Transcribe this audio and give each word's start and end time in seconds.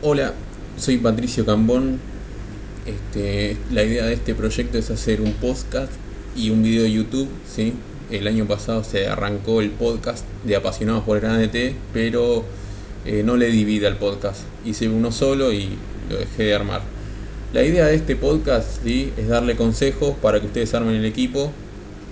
Hola, 0.00 0.32
soy 0.78 0.98
Patricio 0.98 1.44
Cambón. 1.44 1.98
Este, 2.86 3.56
la 3.72 3.82
idea 3.82 4.06
de 4.06 4.12
este 4.12 4.32
proyecto 4.32 4.78
es 4.78 4.92
hacer 4.92 5.20
un 5.20 5.32
podcast 5.32 5.90
y 6.36 6.50
un 6.50 6.62
video 6.62 6.84
de 6.84 6.92
YouTube. 6.92 7.28
El 8.08 8.28
año 8.28 8.46
pasado 8.46 8.84
se 8.84 9.08
arrancó 9.08 9.60
el 9.60 9.70
podcast 9.70 10.24
de 10.44 10.54
Apasionados 10.54 11.02
por 11.02 11.16
el 11.16 11.24
GranDT, 11.24 11.74
pero 11.92 12.44
eh, 13.06 13.24
no 13.24 13.36
le 13.36 13.50
di 13.50 13.84
al 13.84 13.96
podcast. 13.96 14.42
Hice 14.64 14.88
uno 14.88 15.10
solo 15.10 15.52
y 15.52 15.70
lo 16.08 16.16
dejé 16.16 16.44
de 16.44 16.54
armar. 16.54 16.82
La 17.52 17.64
idea 17.64 17.86
de 17.86 17.96
este 17.96 18.14
podcast 18.14 18.86
es 18.86 19.26
darle 19.26 19.56
consejos 19.56 20.14
para 20.22 20.38
que 20.40 20.46
ustedes 20.46 20.72
armen 20.74 20.94
el 20.94 21.06
equipo. 21.06 21.50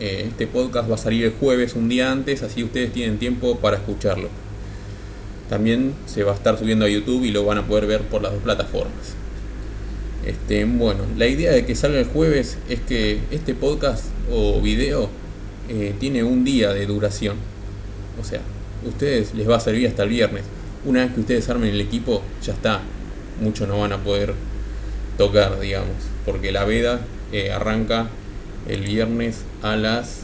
Eh, 0.01 0.25
este 0.27 0.49
podcast 0.49 0.91
va 0.91 0.97
a 0.97 0.99
salir 0.99 1.25
el 1.25 1.35
jueves, 1.35 1.75
un 1.75 1.89
día 1.89 2.11
antes, 2.11 2.43
así 2.43 2.65
ustedes 2.65 2.93
tienen 2.93 3.19
tiempo 3.19 3.59
para 3.59 3.77
escucharlo. 3.77 4.29
También 5.49 5.95
se 6.07 6.25
va 6.25 6.33
a 6.33 6.35
estar 6.35 6.59
subiendo 6.59 6.85
a 6.85 6.89
YouTube 6.89 7.25
y 7.25 7.31
lo 7.31 7.45
van 7.45 7.59
a 7.59 7.67
poder 7.67 7.87
ver 7.87 8.03
por 8.03 8.23
las 8.23 8.33
dos 8.33 8.43
plataformas. 8.43 9.15
Este, 10.27 10.65
bueno, 10.65 11.05
la 11.17 11.29
idea 11.29 11.53
de 11.53 11.65
que 11.65 11.77
salga 11.77 12.01
el 12.01 12.07
jueves 12.07 12.59
es 12.69 12.81
que 12.81 13.21
este 13.31 13.55
podcast 13.55 14.07
o 14.31 14.61
video 14.61 15.09
eh, 15.69 15.95
tiene 16.01 16.25
un 16.25 16.45
día 16.45 16.73
de 16.73 16.87
duración. 16.87 17.37
O 18.21 18.25
sea, 18.25 18.41
a 18.85 18.89
ustedes 18.89 19.35
les 19.35 19.49
va 19.49 19.57
a 19.57 19.61
servir 19.61 19.87
hasta 19.87 20.03
el 20.03 20.09
viernes. 20.09 20.43
Una 20.85 21.05
vez 21.05 21.13
que 21.13 21.21
ustedes 21.21 21.49
armen 21.49 21.71
el 21.71 21.81
equipo, 21.81 22.23
ya 22.43 22.53
está. 22.53 22.81
Muchos 23.41 23.69
no 23.69 23.79
van 23.79 23.93
a 23.93 24.03
poder 24.03 24.35
tocar, 25.17 25.61
digamos. 25.61 25.97
Porque 26.25 26.51
la 26.51 26.65
veda 26.65 27.01
eh, 27.33 27.53
arranca 27.53 28.09
el 28.69 28.83
viernes 28.83 29.43
a 29.63 29.77
las 29.77 30.23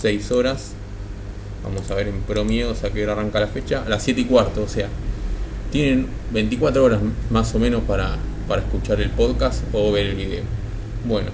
6 0.00 0.30
horas 0.30 0.72
Vamos 1.68 1.90
a 1.90 1.94
ver 1.94 2.08
en 2.08 2.20
promedio, 2.22 2.70
o 2.70 2.74
sea 2.74 2.90
que 2.90 3.04
arranca 3.04 3.40
la 3.40 3.46
fecha, 3.46 3.82
a 3.84 3.88
las 3.88 4.02
7 4.02 4.22
y 4.22 4.24
cuarto, 4.24 4.62
o 4.62 4.68
sea, 4.68 4.88
tienen 5.70 6.06
24 6.32 6.82
horas 6.82 7.00
más 7.30 7.54
o 7.54 7.58
menos 7.58 7.82
para, 7.82 8.16
para 8.46 8.62
escuchar 8.62 9.00
el 9.00 9.10
podcast 9.10 9.62
o 9.72 9.92
ver 9.92 10.06
el 10.06 10.14
video. 10.14 10.42
Bueno, 11.06 11.28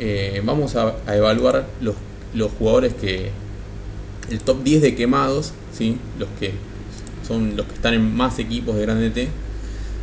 eh, 0.00 0.42
vamos 0.44 0.74
a, 0.76 0.94
evaluar 1.08 1.66
los, 1.80 1.94
los 2.34 2.50
jugadores 2.52 2.94
que. 2.94 3.30
El 4.30 4.40
top 4.40 4.64
10 4.64 4.82
de 4.82 4.94
quemados, 4.96 5.52
¿sí? 5.72 5.98
Los 6.18 6.28
que 6.40 6.52
son 7.26 7.56
los 7.56 7.66
que 7.66 7.74
están 7.74 7.94
en 7.94 8.16
más 8.16 8.40
equipos 8.40 8.74
de 8.74 8.82
Grande 8.82 9.10
T, 9.10 9.28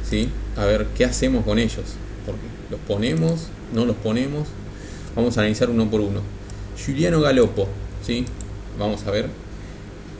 ¿sí? 0.09 0.29
A 0.55 0.63
ver 0.63 0.87
qué 0.95 1.03
hacemos 1.03 1.43
con 1.43 1.59
ellos. 1.59 1.83
Porque 2.25 2.41
los 2.69 2.79
ponemos, 2.81 3.47
no 3.73 3.85
los 3.85 3.97
ponemos. 3.97 4.47
Vamos 5.15 5.37
a 5.37 5.41
analizar 5.41 5.69
uno 5.69 5.89
por 5.89 5.99
uno. 5.99 6.21
Juliano 6.85 7.19
Galopo, 7.19 7.67
¿sí? 8.05 8.25
Vamos 8.77 9.05
a 9.05 9.11
ver. 9.11 9.27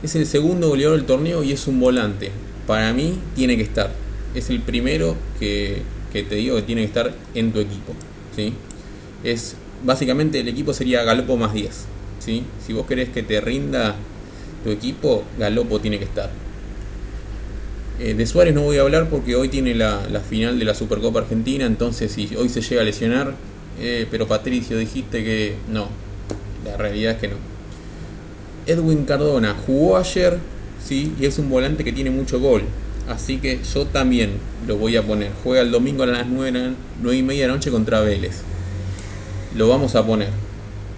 Es 0.02 0.14
el 0.14 0.26
segundo 0.26 0.68
goleador 0.68 0.96
del 0.96 1.06
torneo 1.06 1.42
y 1.42 1.52
es 1.52 1.66
un 1.66 1.80
volante. 1.80 2.30
Para 2.66 2.92
mí 2.92 3.18
tiene 3.34 3.56
que 3.56 3.62
estar. 3.62 3.90
Es 4.34 4.50
el 4.50 4.60
primero 4.60 5.16
que, 5.38 5.82
te 6.12 6.34
digo 6.34 6.56
que 6.56 6.62
tiene 6.62 6.82
que 6.82 6.88
estar 6.88 7.12
en 7.34 7.52
tu 7.52 7.60
equipo. 7.60 7.94
¿sí? 8.36 8.52
Es, 9.22 9.56
básicamente 9.84 10.40
el 10.40 10.48
equipo 10.48 10.72
sería 10.72 11.02
Galopo 11.04 11.36
más 11.36 11.52
10. 11.52 11.70
¿sí? 12.18 12.44
Si 12.64 12.72
vos 12.72 12.86
querés 12.86 13.08
que 13.08 13.22
te 13.22 13.40
rinda 13.40 13.96
tu 14.62 14.70
equipo, 14.70 15.24
Galopo 15.38 15.80
tiene 15.80 15.98
que 15.98 16.04
estar. 16.04 16.30
Eh, 18.00 18.14
de 18.14 18.26
Suárez 18.26 18.54
no 18.54 18.62
voy 18.62 18.78
a 18.78 18.80
hablar 18.80 19.08
porque 19.08 19.36
hoy 19.36 19.48
tiene 19.48 19.74
la, 19.74 20.00
final 20.28 20.58
de 20.58 20.64
la 20.64 20.74
Supercopa 20.74 21.20
Argentina, 21.20 21.64
entonces 21.64 22.10
si 22.10 22.34
hoy 22.34 22.48
se 22.48 22.60
llega 22.60 22.82
a 22.82 22.84
lesionar, 22.84 23.34
eh, 23.80 24.08
pero 24.10 24.26
Patricio 24.26 24.76
dijiste 24.76 25.22
que 25.22 25.54
no, 25.70 25.88
la 26.64 26.76
realidad 26.76 27.12
es 27.12 27.18
que 27.18 27.28
no. 27.28 27.53
Edwin 28.66 29.04
Cardona 29.04 29.54
jugó 29.66 29.96
ayer, 29.96 30.38
¿sí? 30.84 31.12
Y 31.20 31.26
es 31.26 31.38
un 31.38 31.50
volante 31.50 31.84
que 31.84 31.92
tiene 31.92 32.10
mucho 32.10 32.40
gol. 32.40 32.62
Así 33.08 33.36
que 33.36 33.60
yo 33.74 33.84
también 33.86 34.30
lo 34.66 34.78
voy 34.78 34.96
a 34.96 35.02
poner. 35.02 35.30
Juega 35.42 35.62
el 35.62 35.70
domingo 35.70 36.04
a 36.04 36.06
las 36.06 36.26
9, 36.26 36.72
9 37.02 37.18
y 37.18 37.22
media 37.22 37.42
de 37.42 37.48
la 37.48 37.54
noche 37.54 37.70
contra 37.70 38.00
Vélez. 38.00 38.40
Lo 39.54 39.68
vamos 39.68 39.94
a 39.94 40.06
poner. 40.06 40.30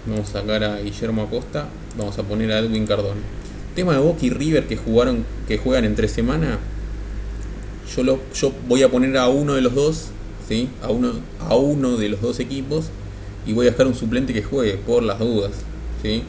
Vamos 0.05 0.29
a 0.29 0.39
sacar 0.39 0.63
a 0.63 0.79
Guillermo 0.79 1.23
Acosta. 1.23 1.67
Vamos 1.97 2.17
a 2.17 2.23
poner 2.23 2.51
a 2.53 2.59
Edwin 2.59 2.85
Cardona. 2.85 3.19
Tema 3.75 3.93
de 3.93 3.99
Boca 3.99 4.25
y 4.25 4.29
River 4.29 4.67
que 4.67 4.77
jugaron, 4.77 5.25
que 5.47 5.57
juegan 5.57 5.83
entre 5.83 6.07
semana. 6.07 6.59
Yo, 7.93 8.03
lo, 8.03 8.19
yo 8.33 8.53
voy 8.67 8.83
a 8.83 8.89
poner 8.89 9.17
a 9.17 9.27
uno 9.27 9.55
de 9.55 9.61
los 9.61 9.75
dos, 9.75 10.07
¿sí? 10.47 10.69
A 10.81 10.89
uno, 10.89 11.11
a 11.41 11.55
uno 11.55 11.97
de 11.97 12.09
los 12.09 12.21
dos 12.21 12.39
equipos. 12.39 12.85
Y 13.45 13.51
voy 13.51 13.67
a 13.67 13.71
dejar 13.71 13.87
un 13.87 13.95
suplente 13.95 14.33
que 14.33 14.43
juegue 14.43 14.75
por 14.77 15.03
las 15.03 15.19
dudas, 15.19 15.51
¿sí? 16.01 16.23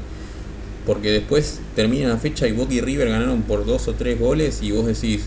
Porque 0.88 1.12
después 1.12 1.60
termina 1.76 2.09
la 2.09 2.16
fecha 2.16 2.49
y 2.49 2.53
Boca 2.53 2.72
y 2.72 2.81
River 2.81 3.10
ganaron 3.10 3.43
por 3.43 3.66
dos 3.66 3.88
o 3.88 3.93
tres 3.93 4.19
goles 4.19 4.60
y 4.62 4.72
vos 4.72 4.87
decís, 4.87 5.21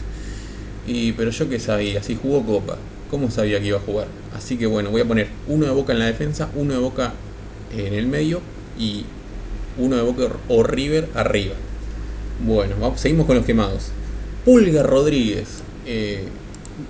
pero 1.16 1.30
yo 1.30 1.50
qué 1.50 1.60
sabía, 1.60 2.02
si 2.02 2.16
jugó 2.16 2.44
Copa, 2.44 2.78
¿cómo 3.12 3.30
sabía 3.30 3.60
que 3.60 3.68
iba 3.68 3.78
a 3.78 3.82
jugar? 3.82 4.08
Así 4.36 4.58
que 4.58 4.66
bueno, 4.66 4.90
voy 4.90 5.02
a 5.02 5.06
poner 5.06 5.28
uno 5.48 5.68
de 5.68 5.72
Boca 5.72 5.94
en 5.94 6.00
la 6.00 6.08
defensa, 6.08 6.50
uno 6.56 6.74
de 6.74 6.80
Boca 6.80 7.14
en 7.78 7.94
el 7.94 8.08
medio 8.08 8.42
y 8.80 9.06
uno 9.78 9.98
de 9.98 10.02
Boca 10.02 10.30
o 10.48 10.64
River 10.64 11.10
arriba. 11.14 11.54
Bueno, 12.44 12.76
seguimos 12.98 13.28
con 13.28 13.36
los 13.36 13.46
quemados. 13.46 13.92
Pulga 14.44 14.82
Rodríguez 14.82 15.62
eh, 15.86 16.24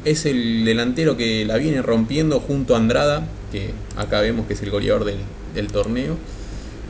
es 0.06 0.26
el 0.26 0.64
delantero 0.64 1.18
que 1.18 1.44
la 1.44 1.58
viene 1.58 1.82
rompiendo 1.82 2.40
junto 2.40 2.76
a 2.76 2.78
Andrada, 2.78 3.28
que 3.52 3.72
acá 3.98 4.22
vemos 4.22 4.48
que 4.48 4.54
es 4.54 4.62
el 4.62 4.72
goleador 4.72 5.04
del 5.04 5.68
torneo. 5.74 6.16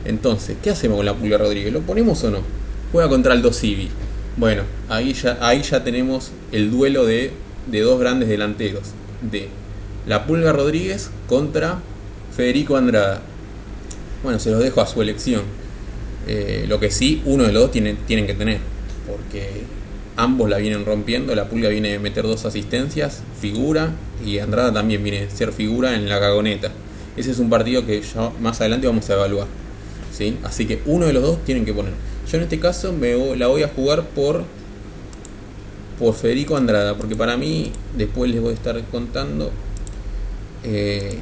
Entonces, 0.04 0.56
¿qué 0.62 0.70
hacemos 0.70 0.96
con 0.96 1.06
la 1.06 1.14
Pulga 1.14 1.38
Rodríguez? 1.38 1.72
¿Lo 1.72 1.80
ponemos 1.80 2.22
o 2.24 2.30
no? 2.30 2.40
Juega 2.90 3.08
contra 3.08 3.34
el 3.34 3.54
Civi. 3.54 3.88
Bueno, 4.36 4.62
ahí 4.88 5.12
ya, 5.12 5.38
ahí 5.40 5.62
ya 5.62 5.84
tenemos 5.84 6.32
el 6.52 6.70
duelo 6.70 7.04
de, 7.04 7.32
dos 7.70 8.00
grandes 8.00 8.28
delanteros. 8.28 8.82
De 9.20 9.48
la 10.06 10.26
Pulga 10.26 10.52
Rodríguez 10.52 11.10
contra 11.28 11.78
Federico 12.36 12.76
Andrada. 12.76 13.20
Bueno, 14.22 14.38
se 14.38 14.50
los 14.50 14.62
dejo 14.62 14.80
a 14.80 14.86
su 14.86 15.02
elección. 15.02 15.42
Eh, 16.26 16.64
lo 16.68 16.80
que 16.80 16.90
sí, 16.90 17.22
uno 17.24 17.44
de 17.44 17.52
los 17.52 17.62
dos 17.62 17.72
tienen, 17.72 17.96
tienen 18.06 18.26
que 18.26 18.34
tener. 18.34 18.58
Porque 19.06 19.62
ambos 20.16 20.50
la 20.50 20.58
vienen 20.58 20.84
rompiendo. 20.84 21.34
La 21.34 21.48
Pulga 21.48 21.68
viene 21.68 21.94
a 21.94 22.00
meter 22.00 22.24
dos 22.24 22.44
asistencias, 22.44 23.22
figura. 23.40 23.90
Y 24.24 24.38
Andrada 24.38 24.72
también 24.72 25.02
viene 25.02 25.24
a 25.24 25.30
ser 25.30 25.52
figura 25.52 25.94
en 25.94 26.08
la 26.08 26.18
cagoneta. 26.18 26.72
Ese 27.16 27.30
es 27.30 27.38
un 27.38 27.50
partido 27.50 27.84
que 27.84 28.00
ya 28.00 28.30
más 28.40 28.60
adelante 28.60 28.86
vamos 28.86 29.08
a 29.10 29.14
evaluar. 29.14 29.61
¿Sí? 30.22 30.38
Así 30.44 30.66
que 30.66 30.80
uno 30.86 31.06
de 31.06 31.12
los 31.12 31.22
dos 31.22 31.44
tienen 31.44 31.64
que 31.64 31.74
poner. 31.74 31.92
Yo 32.30 32.36
en 32.36 32.44
este 32.44 32.60
caso 32.60 32.92
me 32.92 33.36
la 33.36 33.48
voy 33.48 33.62
a 33.62 33.68
jugar 33.68 34.04
por 34.10 34.44
por 35.98 36.14
Federico 36.14 36.56
Andrada, 36.56 36.96
porque 36.96 37.14
para 37.14 37.36
mí, 37.36 37.70
después 37.96 38.30
les 38.30 38.40
voy 38.40 38.50
a 38.50 38.54
estar 38.54 38.82
contando, 38.90 39.52
eh, 40.64 41.18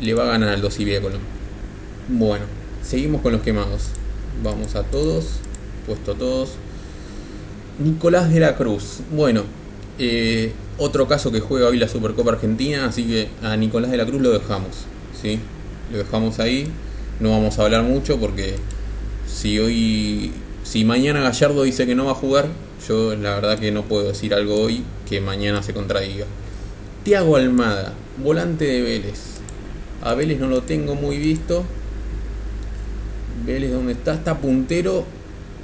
le 0.00 0.14
va 0.14 0.24
a 0.24 0.26
ganar 0.26 0.50
al 0.50 0.60
2 0.60 0.80
y 0.80 1.00
Colón. 1.00 1.20
Bueno, 2.08 2.44
seguimos 2.82 3.22
con 3.22 3.32
los 3.32 3.40
quemados. 3.40 3.88
Vamos 4.42 4.74
a 4.74 4.82
todos, 4.82 5.36
puesto 5.86 6.14
todos. 6.14 6.50
Nicolás 7.82 8.30
de 8.30 8.40
la 8.40 8.56
Cruz. 8.56 8.98
Bueno, 9.10 9.44
eh, 9.98 10.52
otro 10.76 11.08
caso 11.08 11.32
que 11.32 11.40
juega 11.40 11.68
hoy 11.68 11.78
la 11.78 11.88
Supercopa 11.88 12.32
Argentina, 12.32 12.86
así 12.86 13.04
que 13.04 13.28
a 13.42 13.56
Nicolás 13.56 13.90
de 13.90 13.96
la 13.96 14.04
Cruz 14.04 14.20
lo 14.20 14.32
dejamos. 14.32 14.84
¿sí? 15.20 15.38
Lo 15.90 15.98
dejamos 15.98 16.40
ahí 16.40 16.70
no 17.20 17.30
vamos 17.30 17.58
a 17.58 17.64
hablar 17.64 17.82
mucho 17.82 18.18
porque 18.18 18.56
si 19.26 19.58
hoy, 19.58 20.32
si 20.64 20.84
mañana 20.84 21.20
Gallardo 21.20 21.62
dice 21.62 21.86
que 21.86 21.94
no 21.94 22.06
va 22.06 22.12
a 22.12 22.14
jugar, 22.14 22.48
yo 22.88 23.14
la 23.14 23.34
verdad 23.34 23.58
que 23.58 23.70
no 23.70 23.84
puedo 23.84 24.08
decir 24.08 24.34
algo 24.34 24.60
hoy 24.60 24.82
que 25.08 25.20
mañana 25.20 25.62
se 25.62 25.74
contradiga. 25.74 26.24
Tiago 27.04 27.36
Almada, 27.36 27.92
volante 28.22 28.64
de 28.64 28.82
Vélez. 28.82 29.40
A 30.02 30.14
Vélez 30.14 30.40
no 30.40 30.48
lo 30.48 30.62
tengo 30.62 30.94
muy 30.94 31.18
visto. 31.18 31.64
Vélez 33.44 33.72
donde 33.72 33.92
está, 33.92 34.14
está 34.14 34.38
puntero 34.38 35.04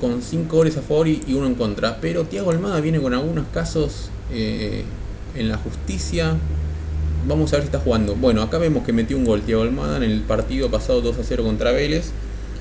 con 0.00 0.22
5 0.22 0.54
goles 0.54 0.76
a 0.76 0.82
favor 0.82 1.08
y, 1.08 1.22
uno 1.28 1.46
en 1.46 1.54
contra. 1.54 2.00
Pero 2.00 2.24
Tiago 2.24 2.50
Almada 2.50 2.80
viene 2.80 3.00
con 3.00 3.14
algunos 3.14 3.46
casos 3.52 4.10
eh, 4.30 4.84
en 5.34 5.48
la 5.48 5.56
justicia 5.56 6.36
Vamos 7.26 7.52
a 7.52 7.56
ver 7.56 7.62
si 7.62 7.66
está 7.66 7.80
jugando. 7.80 8.14
Bueno, 8.14 8.42
acá 8.42 8.58
vemos 8.58 8.84
que 8.84 8.92
metió 8.92 9.16
un 9.16 9.24
gol 9.24 9.42
Thiago 9.42 9.62
Almada 9.62 9.96
en 9.96 10.04
el 10.04 10.20
partido 10.22 10.70
pasado 10.70 11.00
2 11.00 11.18
a 11.18 11.22
0 11.24 11.44
contra 11.44 11.72
Vélez. 11.72 12.12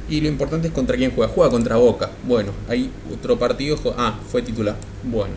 Y 0.09 0.21
lo 0.21 0.27
importante 0.27 0.67
es 0.67 0.73
contra 0.73 0.97
quién 0.97 1.11
juega. 1.11 1.31
Juega 1.31 1.51
contra 1.51 1.77
Boca. 1.77 2.09
Bueno, 2.27 2.51
hay 2.69 2.89
otro 3.13 3.37
partido. 3.37 3.77
Ah, 3.97 4.19
fue 4.31 4.41
titular. 4.41 4.75
Bueno. 5.03 5.33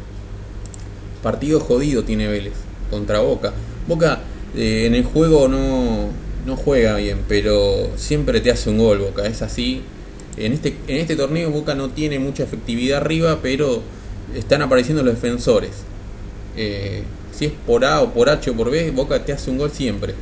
Partido 1.23 1.61
jodido 1.61 2.05
tiene 2.05 2.29
Vélez. 2.29 2.55
Contra 2.91 3.21
Boca. 3.21 3.53
Boca 3.87 4.21
eh, 4.57 4.85
en 4.87 4.95
el 4.95 5.05
juego 5.05 5.49
no, 5.49 6.09
no 6.47 6.57
juega 6.57 6.97
bien, 6.97 7.19
pero 7.29 7.91
siempre 7.97 8.41
te 8.41 8.51
hace 8.51 8.71
un 8.71 8.79
gol 8.79 8.99
Boca. 8.99 9.27
Es 9.27 9.43
así. 9.43 9.83
En 10.37 10.53
este, 10.53 10.77
en 10.87 10.97
este 10.97 11.17
torneo 11.17 11.51
Boca 11.51 11.75
no 11.75 11.91
tiene 11.91 12.19
mucha 12.19 12.45
efectividad 12.45 12.99
arriba, 12.99 13.41
pero 13.43 13.83
están 14.35 14.63
apareciendo 14.63 15.03
los 15.03 15.15
defensores. 15.15 15.71
Eh, 16.57 17.03
si 17.39 17.45
es 17.45 17.53
por 17.67 17.85
A 17.85 18.03
o 18.03 18.13
por 18.13 18.29
H 18.29 18.51
o 18.51 18.55
por 18.55 18.69
B, 18.71 18.91
Boca 18.91 19.25
te 19.25 19.33
hace 19.33 19.51
un 19.51 19.59
gol 19.59 19.71
siempre. 19.71 20.15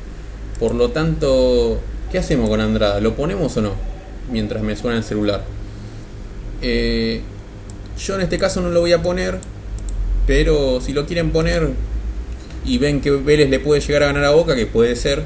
Por 0.60 0.74
lo 0.74 0.90
tanto, 0.90 1.80
¿qué 2.12 2.18
hacemos 2.18 2.50
con 2.50 2.60
Andrada? 2.60 3.00
¿Lo 3.00 3.14
ponemos 3.14 3.56
o 3.56 3.62
no? 3.62 3.72
Mientras 4.30 4.62
me 4.62 4.76
suena 4.76 4.98
el 4.98 5.04
celular. 5.04 5.42
Eh, 6.60 7.22
yo 7.98 8.16
en 8.16 8.20
este 8.20 8.38
caso 8.38 8.60
no 8.60 8.70
lo 8.70 8.80
voy 8.80 8.92
a 8.92 9.02
poner 9.02 9.38
Pero 10.26 10.80
si 10.80 10.92
lo 10.92 11.06
quieren 11.06 11.30
poner 11.30 11.70
y 12.64 12.78
ven 12.78 13.00
que 13.00 13.10
Vélez 13.10 13.48
le 13.48 13.60
puede 13.60 13.80
llegar 13.80 14.02
a 14.02 14.06
ganar 14.06 14.24
a 14.24 14.30
Boca, 14.30 14.56
que 14.56 14.66
puede 14.66 14.96
ser, 14.96 15.22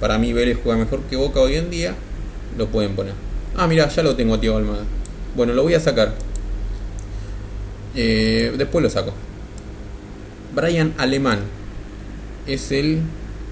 para 0.00 0.18
mí 0.18 0.32
Vélez 0.32 0.58
juega 0.62 0.76
mejor 0.76 1.00
que 1.02 1.14
Boca 1.14 1.40
hoy 1.40 1.54
en 1.54 1.70
día, 1.70 1.94
lo 2.58 2.66
pueden 2.66 2.96
poner. 2.96 3.14
Ah, 3.56 3.68
mira, 3.68 3.88
ya 3.88 4.02
lo 4.02 4.16
tengo, 4.16 4.40
tío 4.40 4.56
Almada. 4.56 4.82
Bueno, 5.36 5.52
lo 5.54 5.62
voy 5.62 5.74
a 5.74 5.80
sacar. 5.80 6.14
Eh, 7.94 8.52
después 8.58 8.82
lo 8.82 8.90
saco. 8.90 9.14
Brian 10.54 10.94
Alemán 10.98 11.40
es 12.46 12.72
el 12.72 13.00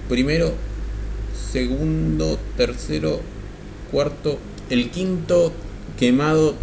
primero, 0.09 0.53
segundo, 1.51 2.37
tercero, 2.57 3.21
cuarto, 3.91 4.37
el 4.69 4.89
quinto 4.89 5.53
quemado 5.97 6.55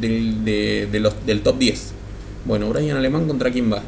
del, 0.00 0.44
del 0.44 1.42
top 1.42 1.58
10. 1.58 1.92
Bueno, 2.44 2.68
Brian 2.70 2.96
Alemán 2.96 3.26
contra 3.26 3.50
quién 3.50 3.70
va? 3.70 3.82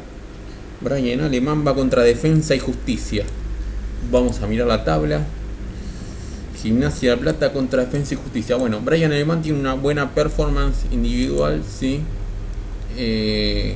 Brian 0.81 1.21
Alemán 1.21 1.65
va 1.65 1.73
contra 1.73 2.03
Defensa 2.03 2.53
y 2.53 2.59
Justicia. 2.59 3.25
Vamos 4.11 4.41
a 4.41 4.47
mirar 4.47 4.67
la 4.67 4.83
tabla. 4.83 5.25
Gimnasia 6.61 7.11
de 7.11 7.17
Plata 7.17 7.53
contra 7.53 7.85
Defensa 7.85 8.13
y 8.13 8.17
Justicia. 8.17 8.55
Bueno, 8.55 8.81
Brian 8.81 9.11
Alemán 9.11 9.41
tiene 9.41 9.59
una 9.59 9.73
buena 9.73 10.13
performance 10.13 10.85
individual, 10.91 11.63
sí. 11.67 12.01
Eh, 12.97 13.75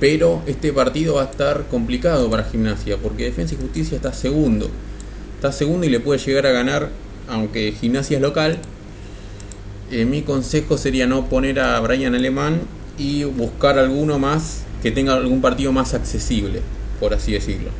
pero 0.00 0.42
este 0.46 0.72
partido 0.72 1.16
va 1.16 1.22
a 1.22 1.30
estar 1.30 1.66
complicado 1.70 2.30
para 2.30 2.44
Gimnasia, 2.44 2.96
porque 2.98 3.24
Defensa 3.24 3.54
y 3.54 3.58
Justicia 3.58 3.96
está 3.96 4.12
segundo. 4.12 4.70
Está 5.34 5.52
segundo 5.52 5.86
y 5.86 5.90
le 5.90 6.00
puede 6.00 6.20
llegar 6.20 6.46
a 6.46 6.52
ganar, 6.52 6.90
aunque 7.28 7.72
Gimnasia 7.72 8.16
es 8.16 8.22
local. 8.22 8.58
Eh, 9.90 10.04
mi 10.04 10.22
consejo 10.22 10.76
sería 10.76 11.06
no 11.06 11.28
poner 11.28 11.60
a 11.60 11.80
Brian 11.80 12.14
Alemán 12.14 12.60
y 12.98 13.24
buscar 13.24 13.78
alguno 13.78 14.18
más 14.18 14.62
que 14.82 14.90
tenga 14.90 15.14
algún 15.14 15.40
partido 15.40 15.72
más 15.72 15.94
accesible, 15.94 16.60
por 17.00 17.14
así 17.14 17.32
decirlo. 17.32 17.70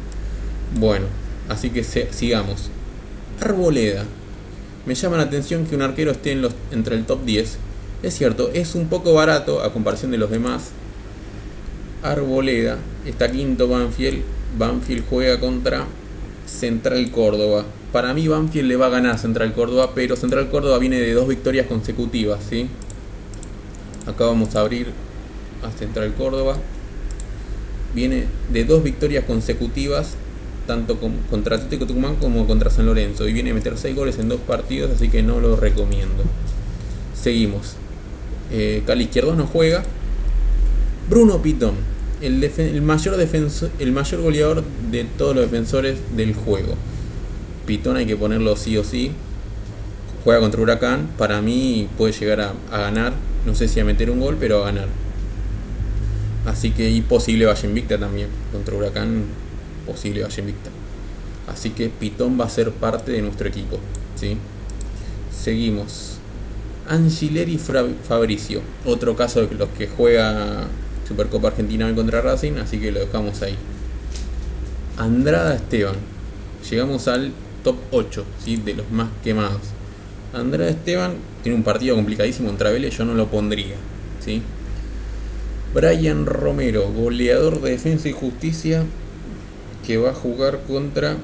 Bueno, 0.78 1.06
así 1.48 1.70
que 1.70 1.84
sigamos. 1.84 2.70
Arboleda. 3.40 4.04
Me 4.86 4.94
llama 4.94 5.18
la 5.18 5.24
atención 5.24 5.66
que 5.66 5.76
un 5.76 5.82
arquero 5.82 6.10
esté 6.10 6.36
entre 6.72 6.96
el 6.96 7.04
top 7.04 7.24
10. 7.24 7.58
Es 8.02 8.14
cierto, 8.16 8.50
es 8.54 8.74
un 8.74 8.88
poco 8.88 9.12
barato 9.14 9.62
a 9.62 9.72
comparación 9.72 10.10
de 10.10 10.18
los 10.18 10.30
demás. 10.30 10.70
Arboleda 12.02 12.78
está 13.06 13.30
quinto 13.30 13.68
Banfield. 13.68 14.22
Banfield 14.56 15.04
juega 15.08 15.40
contra 15.40 15.86
Central 16.46 17.10
Córdoba. 17.10 17.64
Para 17.92 18.14
mí 18.14 18.28
Banfield 18.28 18.68
le 18.68 18.76
va 18.76 18.86
a 18.86 18.90
ganar 18.90 19.18
Central 19.18 19.52
Córdoba, 19.52 19.92
pero 19.94 20.16
Central 20.16 20.48
Córdoba 20.50 20.78
viene 20.78 21.00
de 21.00 21.12
dos 21.12 21.26
victorias 21.26 21.66
consecutivas, 21.66 22.40
¿sí? 22.48 22.68
Acá 24.06 24.26
vamos 24.26 24.54
a 24.56 24.60
abrir 24.60 24.88
a 25.62 25.76
Central 25.76 26.14
Córdoba. 26.14 26.56
Viene 27.94 28.26
de 28.52 28.64
dos 28.64 28.82
victorias 28.84 29.24
consecutivas, 29.24 30.14
tanto 30.66 30.98
contra 31.30 31.56
Atlético 31.56 31.86
Tucumán 31.86 32.16
como 32.16 32.46
contra 32.46 32.70
San 32.70 32.86
Lorenzo. 32.86 33.26
Y 33.26 33.32
viene 33.32 33.50
a 33.50 33.54
meter 33.54 33.76
seis 33.76 33.96
goles 33.96 34.18
en 34.18 34.28
dos 34.28 34.40
partidos, 34.40 34.92
así 34.92 35.08
que 35.08 35.22
no 35.22 35.40
lo 35.40 35.56
recomiendo. 35.56 36.24
Seguimos. 37.20 37.74
Eh, 38.52 38.82
Cali 38.86 39.04
Izquierdo 39.04 39.34
no 39.34 39.46
juega. 39.46 39.82
Bruno 41.08 41.40
Pitón, 41.40 41.74
el, 42.20 42.82
mayor 42.82 43.16
el 43.78 43.92
mayor 43.92 44.20
goleador 44.20 44.64
de 44.90 45.04
todos 45.04 45.34
los 45.34 45.50
defensores 45.50 45.98
del 46.16 46.34
juego. 46.34 46.74
Pitón 47.66 47.96
hay 47.96 48.06
que 48.06 48.16
ponerlo 48.16 48.56
sí 48.56 48.76
o 48.76 48.84
sí. 48.84 49.12
Juega 50.24 50.40
contra 50.40 50.60
Huracán. 50.60 51.10
Para 51.18 51.40
mí 51.40 51.88
puede 51.96 52.12
llegar 52.12 52.40
a, 52.40 52.54
a 52.72 52.78
ganar. 52.78 53.12
No 53.46 53.54
sé 53.54 53.68
si 53.68 53.80
a 53.80 53.84
meter 53.84 54.10
un 54.10 54.20
gol, 54.20 54.36
pero 54.38 54.62
a 54.62 54.66
ganar. 54.66 54.88
Así 56.46 56.70
que 56.70 56.90
y 56.90 57.02
posible 57.02 57.46
vaya 57.46 57.68
invicta 57.68 57.98
también. 57.98 58.28
Contra 58.52 58.74
Huracán, 58.74 59.24
posible 59.86 60.22
vaya 60.22 60.40
invicta. 60.40 60.70
Así 61.46 61.70
que 61.70 61.88
Pitón 61.88 62.38
va 62.40 62.46
a 62.46 62.50
ser 62.50 62.70
parte 62.72 63.12
de 63.12 63.22
nuestro 63.22 63.48
equipo. 63.48 63.78
¿sí? 64.16 64.36
Seguimos. 65.30 66.18
Angileri 66.88 67.58
Fabricio. 67.58 68.62
Otro 68.86 69.14
caso 69.14 69.46
de 69.46 69.54
los 69.54 69.68
que 69.70 69.88
juega 69.88 70.66
Supercopa 71.08 71.48
Argentina 71.48 71.92
contra 71.94 72.20
Racing. 72.20 72.58
Así 72.58 72.78
que 72.78 72.92
lo 72.92 73.00
dejamos 73.00 73.40
ahí. 73.42 73.56
Andrada 74.98 75.54
Esteban. 75.54 75.96
Llegamos 76.68 77.08
al 77.08 77.32
top 77.64 77.76
8 77.92 78.24
¿sí? 78.44 78.56
de 78.56 78.74
los 78.74 78.90
más 78.90 79.08
quemados. 79.24 79.62
Andrada 80.34 80.70
Esteban 80.70 81.14
tiene 81.42 81.56
un 81.56 81.64
partido 81.64 81.96
complicadísimo 81.96 82.48
contra 82.48 82.70
Vélez. 82.70 82.96
Yo 82.96 83.04
no 83.04 83.14
lo 83.14 83.28
pondría. 83.28 83.76
¿sí? 84.22 84.42
Brian 85.74 86.26
Romero, 86.26 86.90
goleador 86.92 87.60
de 87.60 87.70
Defensa 87.70 88.08
y 88.08 88.12
Justicia, 88.12 88.84
que 89.86 89.96
va 89.96 90.10
a 90.10 90.14
jugar 90.14 90.60
contra 90.66 91.16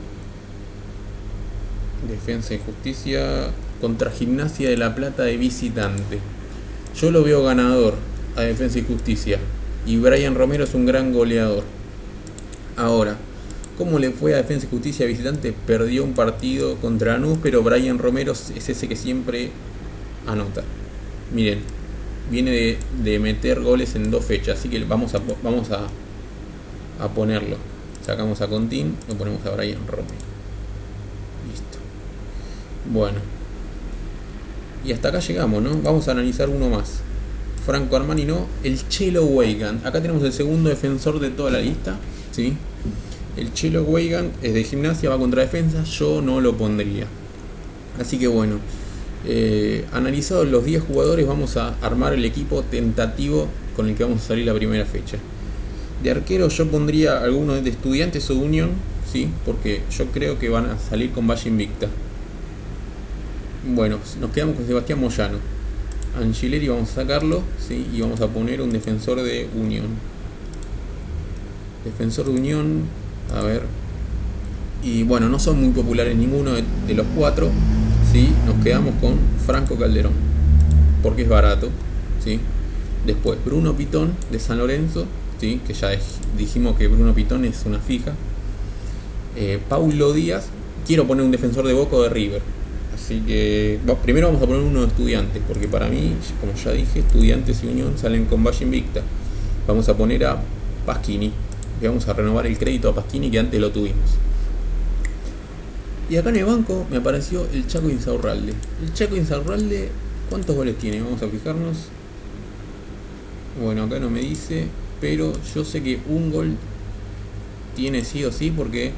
Defensa 2.08 2.54
y 2.54 2.58
Justicia 2.58 3.50
contra 3.80 4.10
Gimnasia 4.10 4.68
de 4.68 4.76
la 4.76 4.94
Plata 4.94 5.24
de 5.24 5.36
visitante. 5.36 6.18
Yo 6.98 7.10
lo 7.10 7.24
veo 7.24 7.42
ganador 7.42 7.94
a 8.36 8.42
Defensa 8.42 8.78
y 8.78 8.82
Justicia 8.82 9.38
y 9.86 9.96
Brian 9.98 10.34
Romero 10.34 10.64
es 10.64 10.74
un 10.74 10.86
gran 10.86 11.12
goleador. 11.12 11.64
Ahora, 12.76 13.16
¿cómo 13.76 13.98
le 13.98 14.10
fue 14.10 14.34
a 14.34 14.38
Defensa 14.38 14.66
y 14.66 14.70
Justicia 14.70 15.06
visitante? 15.06 15.52
Perdió 15.52 16.04
un 16.04 16.14
partido 16.14 16.76
contra 16.76 17.14
Anus, 17.14 17.38
pero 17.42 17.62
Brian 17.62 17.98
Romero 17.98 18.32
es 18.32 18.68
ese 18.68 18.88
que 18.88 18.96
siempre 18.96 19.50
anota. 20.26 20.62
Miren, 21.32 21.60
viene 22.30 22.78
de, 23.02 23.18
meter 23.18 23.60
goles 23.60 23.94
en 23.94 24.10
dos 24.10 24.24
fechas, 24.24 24.58
así 24.58 24.68
que 24.68 24.82
vamos 24.84 25.14
a, 25.14 25.20
vamos 25.42 25.70
a, 25.70 25.86
a 27.02 27.08
ponerlo. 27.08 27.56
Sacamos 28.04 28.40
a 28.40 28.48
Contín, 28.48 28.96
lo 29.08 29.14
ponemos 29.14 29.44
a 29.46 29.50
Brian 29.50 29.86
Romero. 29.86 30.14
Listo. 31.50 31.78
Bueno. 32.92 33.18
Y 34.84 34.92
hasta 34.92 35.08
acá 35.08 35.20
llegamos, 35.20 35.62
¿no? 35.62 35.70
Vamos 35.82 36.08
a 36.08 36.12
analizar 36.12 36.48
uno 36.48 36.68
más. 36.68 37.00
Franco 37.64 37.96
Armani 37.96 38.24
no, 38.26 38.46
el 38.62 38.88
Chelo 38.88 39.24
Weigand. 39.24 39.86
Acá 39.86 40.02
tenemos 40.02 40.22
el 40.22 40.32
segundo 40.32 40.68
defensor 40.68 41.18
de 41.18 41.30
toda 41.30 41.50
la 41.50 41.60
lista, 41.60 41.96
¿sí? 42.30 42.54
El 43.36 43.52
Chelo 43.54 43.82
Weigand 43.84 44.32
es 44.42 44.52
de 44.52 44.64
gimnasia, 44.64 45.08
va 45.08 45.18
contra 45.18 45.42
defensa, 45.42 45.82
yo 45.84 46.20
no 46.20 46.40
lo 46.40 46.56
pondría. 46.56 47.06
Así 47.98 48.18
que 48.18 48.28
bueno, 48.28 48.56
eh, 49.26 49.86
analizados 49.92 50.46
los 50.46 50.64
10 50.64 50.82
jugadores, 50.82 51.26
vamos 51.26 51.56
a 51.56 51.74
armar 51.80 52.12
el 52.12 52.24
equipo 52.24 52.62
tentativo 52.62 53.48
con 53.74 53.88
el 53.88 53.94
que 53.94 54.04
vamos 54.04 54.22
a 54.22 54.26
salir 54.28 54.44
la 54.44 54.54
primera 54.54 54.84
fecha. 54.84 55.16
De 56.02 56.10
arquero 56.10 56.48
yo 56.48 56.70
pondría 56.70 57.22
algunos 57.22 57.64
de 57.64 57.70
estudiantes 57.70 58.28
o 58.28 58.34
unión, 58.34 58.72
¿sí? 59.10 59.30
porque 59.46 59.80
yo 59.90 60.06
creo 60.06 60.38
que 60.38 60.50
van 60.50 60.66
a 60.66 60.78
salir 60.78 61.12
con 61.12 61.26
Valle 61.26 61.48
Invicta. 61.48 61.88
Bueno, 63.74 63.98
nos 64.20 64.30
quedamos 64.32 64.56
con 64.56 64.66
Sebastián 64.66 65.00
Moyano. 65.00 65.53
Angileri 66.20 66.68
vamos 66.68 66.90
a 66.92 66.94
sacarlo, 66.94 67.42
¿sí? 67.58 67.86
y 67.92 68.00
vamos 68.00 68.20
a 68.20 68.28
poner 68.28 68.60
un 68.60 68.70
defensor 68.70 69.22
de 69.22 69.48
unión. 69.54 69.86
Defensor 71.84 72.26
de 72.26 72.32
unión, 72.32 72.82
a 73.34 73.42
ver. 73.42 73.62
Y 74.82 75.02
bueno, 75.02 75.28
no 75.28 75.38
son 75.38 75.60
muy 75.60 75.70
populares 75.70 76.16
ninguno 76.16 76.52
de 76.52 76.94
los 76.94 77.06
cuatro, 77.16 77.50
nos 78.46 78.62
quedamos 78.62 78.94
con 79.00 79.18
Franco 79.44 79.74
Calderón, 79.76 80.12
porque 81.02 81.22
es 81.22 81.28
barato. 81.28 81.68
¿sí? 82.22 82.38
Después 83.04 83.38
Bruno 83.44 83.74
Pitón 83.74 84.12
de 84.30 84.38
San 84.38 84.58
Lorenzo, 84.58 85.06
¿sí? 85.40 85.60
que 85.66 85.74
ya 85.74 85.90
dijimos 86.38 86.76
que 86.76 86.86
Bruno 86.86 87.12
Pitón 87.12 87.44
es 87.44 87.64
una 87.66 87.80
fija. 87.80 88.12
Eh, 89.36 89.58
Paulo 89.68 90.12
Díaz, 90.12 90.46
quiero 90.86 91.08
poner 91.08 91.24
un 91.24 91.32
defensor 91.32 91.66
de 91.66 91.72
Boca 91.72 91.96
de 91.96 92.08
River. 92.08 92.42
Así 93.04 93.20
que 93.20 93.78
primero 94.02 94.28
vamos 94.28 94.42
a 94.42 94.46
poner 94.46 94.62
uno 94.62 94.80
de 94.80 94.86
estudiantes, 94.86 95.42
porque 95.46 95.68
para 95.68 95.88
mí, 95.88 96.14
como 96.40 96.54
ya 96.54 96.70
dije, 96.70 97.00
estudiantes 97.00 97.62
y 97.62 97.66
Unión 97.66 97.98
salen 97.98 98.24
con 98.24 98.42
Valle 98.42 98.64
Invicta. 98.64 99.02
Vamos 99.68 99.90
a 99.90 99.94
poner 99.94 100.24
a 100.24 100.40
Pasquini, 100.86 101.30
y 101.82 101.86
vamos 101.86 102.08
a 102.08 102.14
renovar 102.14 102.46
el 102.46 102.56
crédito 102.56 102.88
a 102.88 102.94
Pasquini 102.94 103.30
que 103.30 103.38
antes 103.38 103.60
lo 103.60 103.70
tuvimos. 103.70 104.12
Y 106.08 106.16
acá 106.16 106.30
en 106.30 106.36
el 106.36 106.46
banco 106.46 106.86
me 106.90 106.96
apareció 106.96 107.46
el 107.52 107.66
Chaco 107.66 107.90
Insaurralde. 107.90 108.54
El 108.82 108.94
Chaco 108.94 109.16
Insaurralde, 109.16 109.90
¿cuántos 110.30 110.56
goles 110.56 110.78
tiene? 110.78 111.02
Vamos 111.02 111.22
a 111.22 111.28
fijarnos. 111.28 111.76
Bueno, 113.62 113.82
acá 113.82 113.98
no 113.98 114.08
me 114.08 114.20
dice, 114.20 114.64
pero 115.02 115.30
yo 115.54 115.62
sé 115.62 115.82
que 115.82 115.98
un 116.08 116.32
gol 116.32 116.56
tiene 117.76 118.02
sí 118.02 118.24
o 118.24 118.32
sí 118.32 118.50
porque 118.50 118.92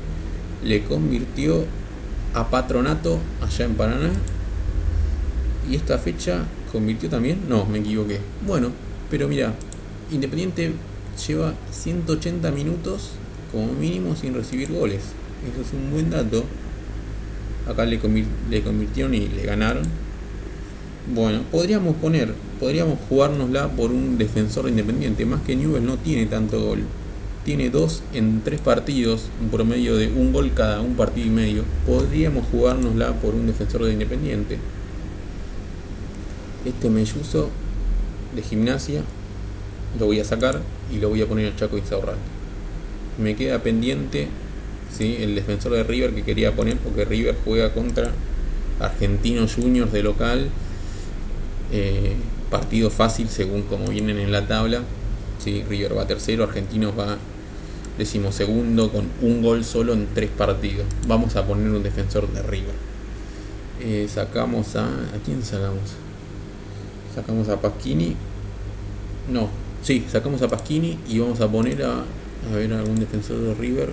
le 0.64 0.84
convirtió 0.84 1.64
a 2.36 2.50
Patronato 2.50 3.18
allá 3.40 3.64
en 3.64 3.74
Paraná. 3.74 4.10
Y 5.68 5.74
esta 5.74 5.98
fecha 5.98 6.44
convirtió 6.70 7.08
también. 7.08 7.40
No, 7.48 7.64
me 7.64 7.78
equivoqué. 7.78 8.20
Bueno, 8.46 8.70
pero 9.10 9.26
mira, 9.26 9.54
Independiente 10.12 10.72
lleva 11.26 11.54
180 11.72 12.50
minutos 12.52 13.12
como 13.50 13.72
mínimo 13.72 14.14
sin 14.14 14.34
recibir 14.34 14.70
goles. 14.70 15.00
Eso 15.50 15.62
es 15.62 15.72
un 15.72 15.90
buen 15.90 16.10
dato. 16.10 16.44
Acá 17.66 17.84
le, 17.86 17.98
convirtieron 17.98 19.14
y 19.14 19.28
le 19.28 19.42
ganaron. 19.42 19.84
Bueno, 21.12 21.40
podríamos 21.50 21.96
poner, 21.96 22.34
podríamos 22.60 22.98
jugárnosla 23.08 23.68
por 23.68 23.90
un 23.90 24.18
defensor 24.18 24.68
independiente, 24.68 25.24
más 25.24 25.40
que 25.42 25.56
Newell 25.56 25.86
no 25.86 25.96
tiene 25.96 26.26
tanto 26.26 26.62
gol. 26.62 26.82
Tiene 27.46 27.70
dos 27.70 28.02
en 28.12 28.42
tres 28.42 28.60
partidos, 28.60 29.26
un 29.40 29.50
promedio 29.50 29.94
de 29.94 30.08
un 30.08 30.32
gol 30.32 30.50
cada 30.52 30.80
un 30.80 30.96
partido 30.96 31.28
y 31.28 31.30
medio. 31.30 31.62
Podríamos 31.86 32.44
jugárnosla 32.50 33.12
por 33.20 33.36
un 33.36 33.46
defensor 33.46 33.84
de 33.84 33.92
Independiente. 33.92 34.58
Este 36.64 36.90
melluzo 36.90 37.50
de 38.34 38.42
gimnasia 38.42 39.02
lo 39.96 40.06
voy 40.06 40.18
a 40.18 40.24
sacar 40.24 40.60
y 40.92 40.98
lo 40.98 41.08
voy 41.08 41.22
a 41.22 41.28
poner 41.28 41.52
a 41.52 41.54
Chaco 41.54 41.78
Insaurralde. 41.78 42.20
Me 43.22 43.36
queda 43.36 43.62
pendiente 43.62 44.26
¿sí? 44.92 45.18
el 45.20 45.36
defensor 45.36 45.70
de 45.70 45.84
River 45.84 46.16
que 46.16 46.24
quería 46.24 46.50
poner 46.50 46.78
porque 46.78 47.04
River 47.04 47.36
juega 47.44 47.72
contra 47.72 48.10
Argentinos 48.80 49.54
Juniors 49.54 49.92
de 49.92 50.02
local 50.02 50.48
eh, 51.70 52.16
partido 52.50 52.90
fácil 52.90 53.28
según 53.28 53.62
como 53.62 53.86
vienen 53.86 54.18
en 54.18 54.32
la 54.32 54.48
tabla. 54.48 54.80
¿sí? 55.38 55.62
River 55.70 55.96
va 55.96 56.08
tercero, 56.08 56.42
Argentinos 56.42 56.98
va 56.98 57.18
decimosegundo 57.98 58.90
con 58.92 59.06
un 59.22 59.42
gol 59.42 59.64
solo 59.64 59.92
en 59.92 60.08
tres 60.14 60.30
partidos. 60.30 60.86
Vamos 61.06 61.36
a 61.36 61.46
poner 61.46 61.70
un 61.70 61.82
defensor 61.82 62.30
de 62.32 62.42
River. 62.42 62.74
Eh, 63.80 64.08
sacamos 64.12 64.76
a. 64.76 64.86
¿A 64.86 65.18
quién 65.24 65.42
sacamos? 65.42 65.94
Sacamos 67.14 67.48
a 67.48 67.60
Pasquini. 67.60 68.16
No, 69.32 69.48
sí, 69.82 70.04
sacamos 70.10 70.42
a 70.42 70.48
Pasquini 70.48 70.98
y 71.08 71.18
vamos 71.18 71.40
a 71.40 71.48
poner 71.48 71.82
a. 71.82 72.04
A 72.52 72.54
ver 72.54 72.72
algún 72.72 73.00
defensor 73.00 73.38
de 73.38 73.54
River. 73.54 73.90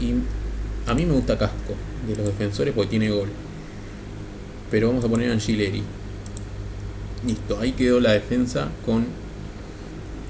Y 0.00 0.14
a 0.88 0.94
mí 0.94 1.06
me 1.06 1.12
gusta 1.12 1.38
Casco 1.38 1.74
de 2.06 2.16
los 2.16 2.26
defensores 2.26 2.74
porque 2.74 2.90
tiene 2.90 3.10
gol 3.10 3.28
pero 4.72 4.88
vamos 4.88 5.04
a 5.04 5.08
poner 5.08 5.28
a 5.28 5.34
Angileri. 5.34 5.82
Listo, 7.26 7.60
ahí 7.60 7.72
quedó 7.72 8.00
la 8.00 8.12
defensa 8.12 8.70
con, 8.86 9.04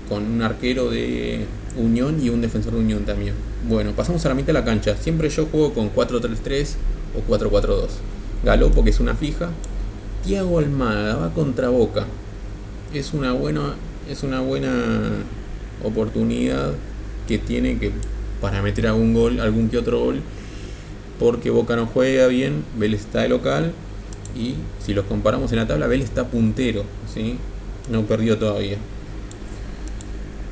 con 0.09 0.25
un 0.25 0.42
arquero 0.42 0.90
de 0.90 1.47
Unión 1.76 2.23
y 2.23 2.28
un 2.28 2.40
defensor 2.40 2.75
de 2.75 2.80
Unión 2.80 3.04
también. 3.04 3.35
Bueno, 3.68 3.92
pasamos 3.92 4.25
a 4.25 4.28
la 4.28 4.35
mitad 4.35 4.49
de 4.49 4.52
la 4.54 4.64
cancha. 4.64 4.97
Siempre 4.97 5.28
yo 5.28 5.47
juego 5.47 5.73
con 5.73 5.92
4-3-3 5.92 6.75
o 7.16 7.32
4-4-2. 7.32 7.88
Galopo, 8.44 8.85
que 8.85 8.90
es 8.90 9.00
una 9.00 9.14
fija. 9.14 9.50
Tiago 10.25 10.59
Almada 10.59 11.16
va 11.16 11.35
contra 11.35 11.68
Boca. 11.68 12.06
Es 12.92 13.14
una 13.14 13.32
buena, 13.32 13.75
es 14.09 14.23
una 14.23 14.40
buena 14.40 14.71
oportunidad 15.82 16.73
que 17.26 17.38
tiene 17.38 17.78
que 17.78 17.92
para 18.40 18.61
meter 18.61 18.88
algún 18.88 19.14
gol, 19.14 19.40
algún 19.40 19.68
que 19.68 19.78
otro 19.78 20.00
gol. 20.00 20.21
Porque 21.18 21.50
Boca 21.50 21.76
no 21.76 21.87
juega 21.87 22.26
bien, 22.26 22.64
Vélez 22.76 23.02
está 23.02 23.21
de 23.21 23.28
local 23.28 23.73
y 24.37 24.54
si 24.85 24.94
los 24.94 25.04
comparamos 25.04 25.52
en 25.52 25.59
la 25.59 25.66
tabla, 25.66 25.87
Bell 25.87 26.02
está 26.02 26.26
puntero, 26.26 26.85
¿sí? 27.12 27.37
no 27.90 28.02
perdió 28.02 28.38
todavía. 28.38 28.78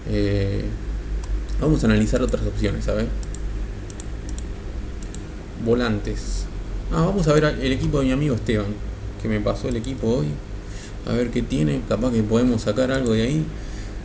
Eh, 0.09 0.65
vamos 1.61 1.83
a 1.83 1.87
analizar 1.87 2.23
otras 2.23 2.43
opciones, 2.47 2.89
a 2.89 2.95
ver. 2.95 3.09
Volantes. 5.65 6.47
Ah, 6.93 7.03
vamos 7.03 7.29
a 7.29 7.35
ver 7.35 7.45
el 7.45 7.73
equipo 7.73 8.01
de 8.01 8.07
mi 8.07 8.13
amigo 8.13 8.35
Esteban, 8.35 8.75
que 9.23 9.29
me 9.29 9.41
pasó 9.41 9.69
el 9.69 9.77
equipo 9.77 10.09
hoy. 10.09 10.27
A 11.07 11.13
ver 11.13 11.31
qué 11.31 11.43
tiene, 11.43 11.83
capaz 11.89 12.13
que 12.13 12.23
podemos 12.23 12.63
sacar 12.63 12.91
algo 12.91 13.13
de 13.13 13.23
ahí. 13.23 13.45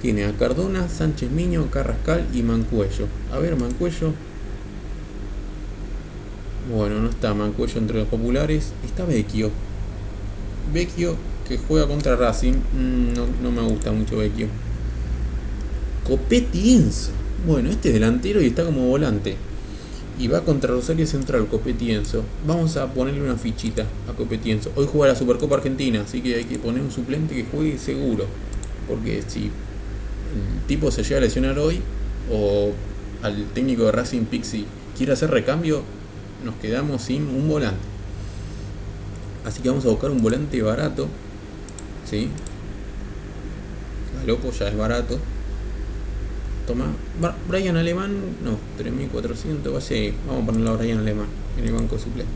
Tiene 0.02 0.25
a 0.25 0.34
Cardona, 0.34 0.88
Sánchez 0.88 1.32
Miño, 1.32 1.70
Carrascal 1.72 2.28
y 2.34 2.44
Mancuello. 2.44 3.08
A 3.34 3.40
ver, 3.40 3.56
Mancuello. 3.56 4.14
Bueno, 6.72 7.00
no 7.00 7.10
está 7.10 7.34
Mancuello 7.34 7.80
entre 7.80 8.00
los 8.00 8.08
populares. 8.08 8.74
Está 8.86 9.06
Vecchio. 9.06 9.50
Vecchio 10.74 11.16
que 11.48 11.58
juega 11.58 11.88
contra 11.88 12.16
Racing. 12.16 12.54
Mm, 12.54 13.44
no, 13.44 13.52
me 13.52 13.62
gusta 13.64 13.92
mucho 13.92 14.18
Vecchio. 14.18 14.48
Copetienzo. 16.06 17.12
Bueno, 17.48 17.70
este 17.70 17.90
es 17.90 17.96
delantero 17.96 18.42
y 18.42 18.48
está 18.48 18.64
como 18.64 18.88
volante. 18.88 19.36
Y 20.20 20.28
va 20.28 20.42
contra 20.42 20.72
Rosario 20.72 21.06
Central, 21.08 21.48
Copetienzo. 21.48 22.24
Vamos 22.48 22.78
a 22.78 22.94
ponerle 22.94 23.22
una 23.22 23.36
fichita 23.36 23.86
a 24.10 24.14
Copetienzo. 24.14 24.72
Hoy 24.76 24.88
juega 24.90 25.14
la 25.14 25.20
Supercopa 25.20 25.56
Argentina, 25.56 26.02
así 26.02 26.22
que 26.22 26.36
hay 26.36 26.46
que 26.46 26.58
poner 26.60 26.82
un 26.82 26.92
suplente 26.92 27.36
que 27.36 27.46
juegue 27.46 27.78
seguro. 27.78 28.26
Porque 28.88 29.24
si 29.28 29.46
el 29.46 30.68
tipo 30.68 30.92
se 30.92 31.04
llega 31.04 31.18
a 31.18 31.22
lesionar 31.22 31.58
hoy, 31.60 31.82
o 32.32 32.72
al 33.22 33.46
técnico 33.54 33.86
de 33.86 33.92
Racing 33.92 34.26
Pixie 34.26 34.66
quiere 34.96 35.14
hacer 35.14 35.32
recambio, 35.32 35.82
nos 36.46 36.56
quedamos 36.56 37.02
sin 37.02 37.24
un 37.24 37.50
volante. 37.50 37.80
Así 39.44 39.62
que 39.62 39.70
vamos 39.70 39.86
a 39.86 39.90
buscar 39.90 40.12
un 40.12 40.22
volante 40.22 40.62
barato. 40.62 41.08
¿Sí? 42.10 42.30
Galopo 44.20 44.52
ya 44.52 44.70
es 44.70 44.78
barato. 44.78 45.20
Toma. 46.67 46.86
Brian 47.48 47.77
Alemán. 47.77 48.12
No, 48.43 48.57
3400. 48.77 49.74
Va 49.74 49.77
a 49.77 50.27
Vamos 50.27 50.43
a 50.43 50.45
ponerlo 50.45 50.72
a 50.72 50.77
Brian 50.77 51.00
Alemán 51.00 51.27
en 51.57 51.65
el 51.65 51.74
banco 51.74 51.98
suplente. 51.98 52.34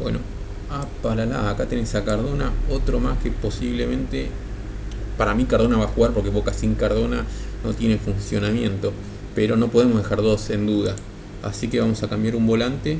Bueno. 0.00 0.18
Apalala. 0.70 1.50
Acá 1.50 1.66
tenés 1.66 1.94
a 1.94 2.04
Cardona. 2.04 2.52
Otro 2.70 3.00
más 3.00 3.18
que 3.18 3.30
posiblemente. 3.30 4.28
Para 5.16 5.34
mí 5.34 5.44
Cardona 5.44 5.78
va 5.78 5.84
a 5.84 5.88
jugar 5.88 6.12
porque 6.12 6.30
Boca 6.30 6.52
sin 6.52 6.74
Cardona 6.74 7.24
no 7.64 7.72
tiene 7.72 7.98
funcionamiento. 7.98 8.92
Pero 9.34 9.56
no 9.56 9.68
podemos 9.68 10.02
dejar 10.02 10.22
dos 10.22 10.50
en 10.50 10.66
duda. 10.66 10.96
Así 11.42 11.68
que 11.68 11.80
vamos 11.80 12.02
a 12.02 12.08
cambiar 12.08 12.36
un 12.36 12.46
volante. 12.46 12.98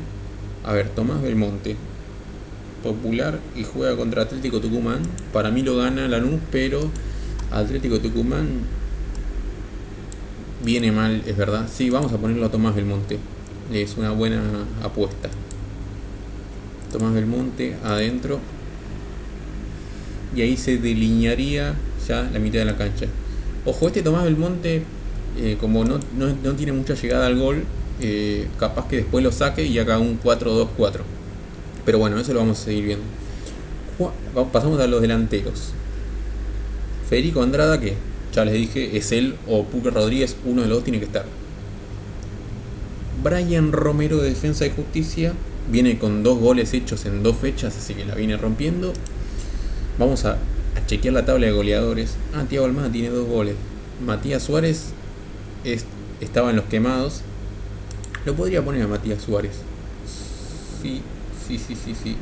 A 0.65 0.73
ver, 0.73 0.89
Tomás 0.91 1.21
Belmonte. 1.23 1.77
Popular 2.83 3.41
y 3.57 3.65
juega 3.65 3.97
contra 3.97 4.23
Atlético 4.23 4.61
Tucumán. 4.61 5.03
Para 5.33 5.51
mí 5.51 5.63
lo 5.63 5.77
gana 5.77 6.07
Lanús, 6.07 6.41
pero 6.53 6.91
Atlético 7.51 7.99
Tucumán 7.99 8.61
viene 10.65 10.93
mal, 10.93 11.23
es 11.27 11.37
verdad. 11.37 11.69
Sí, 11.73 11.91
vamos 11.91 12.13
a 12.13 12.19
ponerlo 12.19 12.47
a 12.47 12.51
Tomás 12.51 12.75
Belmonte. 12.75 13.19
Es 13.73 13.97
una 13.97 14.11
buena 14.13 14.41
apuesta. 14.83 15.29
Tomás 16.93 17.15
Belmonte 17.15 17.77
adentro. 17.85 18.41
Y 20.35 20.43
ahí 20.43 20.57
se 20.57 20.79
delinearía 20.79 21.75
ya 22.07 22.23
la 22.33 22.39
mitad 22.39 22.59
de 22.59 22.65
la 22.67 22.77
cancha. 22.77 23.07
Ojo, 23.65 23.89
este 23.89 24.03
Tomás 24.03 24.25
Belmonte, 24.25 24.83
eh, 25.39 25.57
como 25.61 25.85
no, 25.85 25.99
no 26.17 26.53
tiene 26.53 26.73
mucha 26.73 26.95
llegada 26.95 27.27
al 27.27 27.37
gol, 27.39 27.65
eh, 27.99 28.47
capaz 28.59 28.89
que 28.89 28.97
después 28.97 29.25
lo 29.25 29.33
saque 29.33 29.65
y 29.65 29.79
haga 29.79 29.99
un 29.99 30.21
4-2-4. 30.21 31.01
Pero 31.85 31.99
bueno, 31.99 32.19
eso 32.19 32.33
lo 32.33 32.41
vamos 32.41 32.61
a 32.61 32.65
seguir 32.65 32.85
viendo. 32.85 33.05
Pasamos 34.53 34.79
a 34.81 34.87
los 34.87 35.01
delanteros. 35.01 35.73
Federico 37.09 37.43
Andrada, 37.43 37.81
que 37.81 37.95
ya 38.37 38.45
les 38.45 38.55
dije, 38.55 38.99
es 38.99 39.13
él 39.13 39.35
o 39.49 39.65
Puque 39.65 39.91
Rodríguez, 39.91 40.37
uno 40.45 40.61
de 40.61 40.69
los 40.69 40.77
dos 40.77 40.85
tiene 40.85 40.99
que 40.99 41.07
estar. 41.07 41.25
Brian 43.25 43.73
Romero 43.73 44.19
de 44.19 44.29
Defensa 44.29 44.67
y 44.67 44.71
Justicia 44.71 45.33
viene 45.73 45.99
con 45.99 46.23
dos 46.23 46.39
goles 46.39 46.75
hechos 46.75 47.07
en 47.07 47.23
dos 47.23 47.39
fechas, 47.39 47.75
así 47.79 47.95
que 47.95 48.05
la 48.05 48.15
viene 48.15 48.37
rompiendo. 48.37 48.93
Vamos 49.99 50.27
a, 50.27 50.37
chequear 50.87 51.15
la 51.15 51.25
tabla 51.25 51.47
de 51.47 51.53
goleadores. 51.53 52.17
Ah, 52.35 52.45
Tiago 52.47 52.67
Almada 52.67 52.93
tiene 52.93 53.09
dos 53.09 53.27
goles. 53.27 53.55
Matías 54.05 54.43
Suárez 54.43 54.91
estaba 56.21 56.51
en 56.51 56.57
los 56.57 56.67
quemados, 56.67 57.23
lo 58.27 58.35
podría 58.35 58.63
poner 58.63 58.83
a 58.83 58.87
Matías 58.87 59.23
Suárez. 59.23 59.53
Sí, 60.83 61.01
sí, 61.49 61.59
sí, 61.59 61.75
sí, 61.75 61.95
sí. 62.01 62.17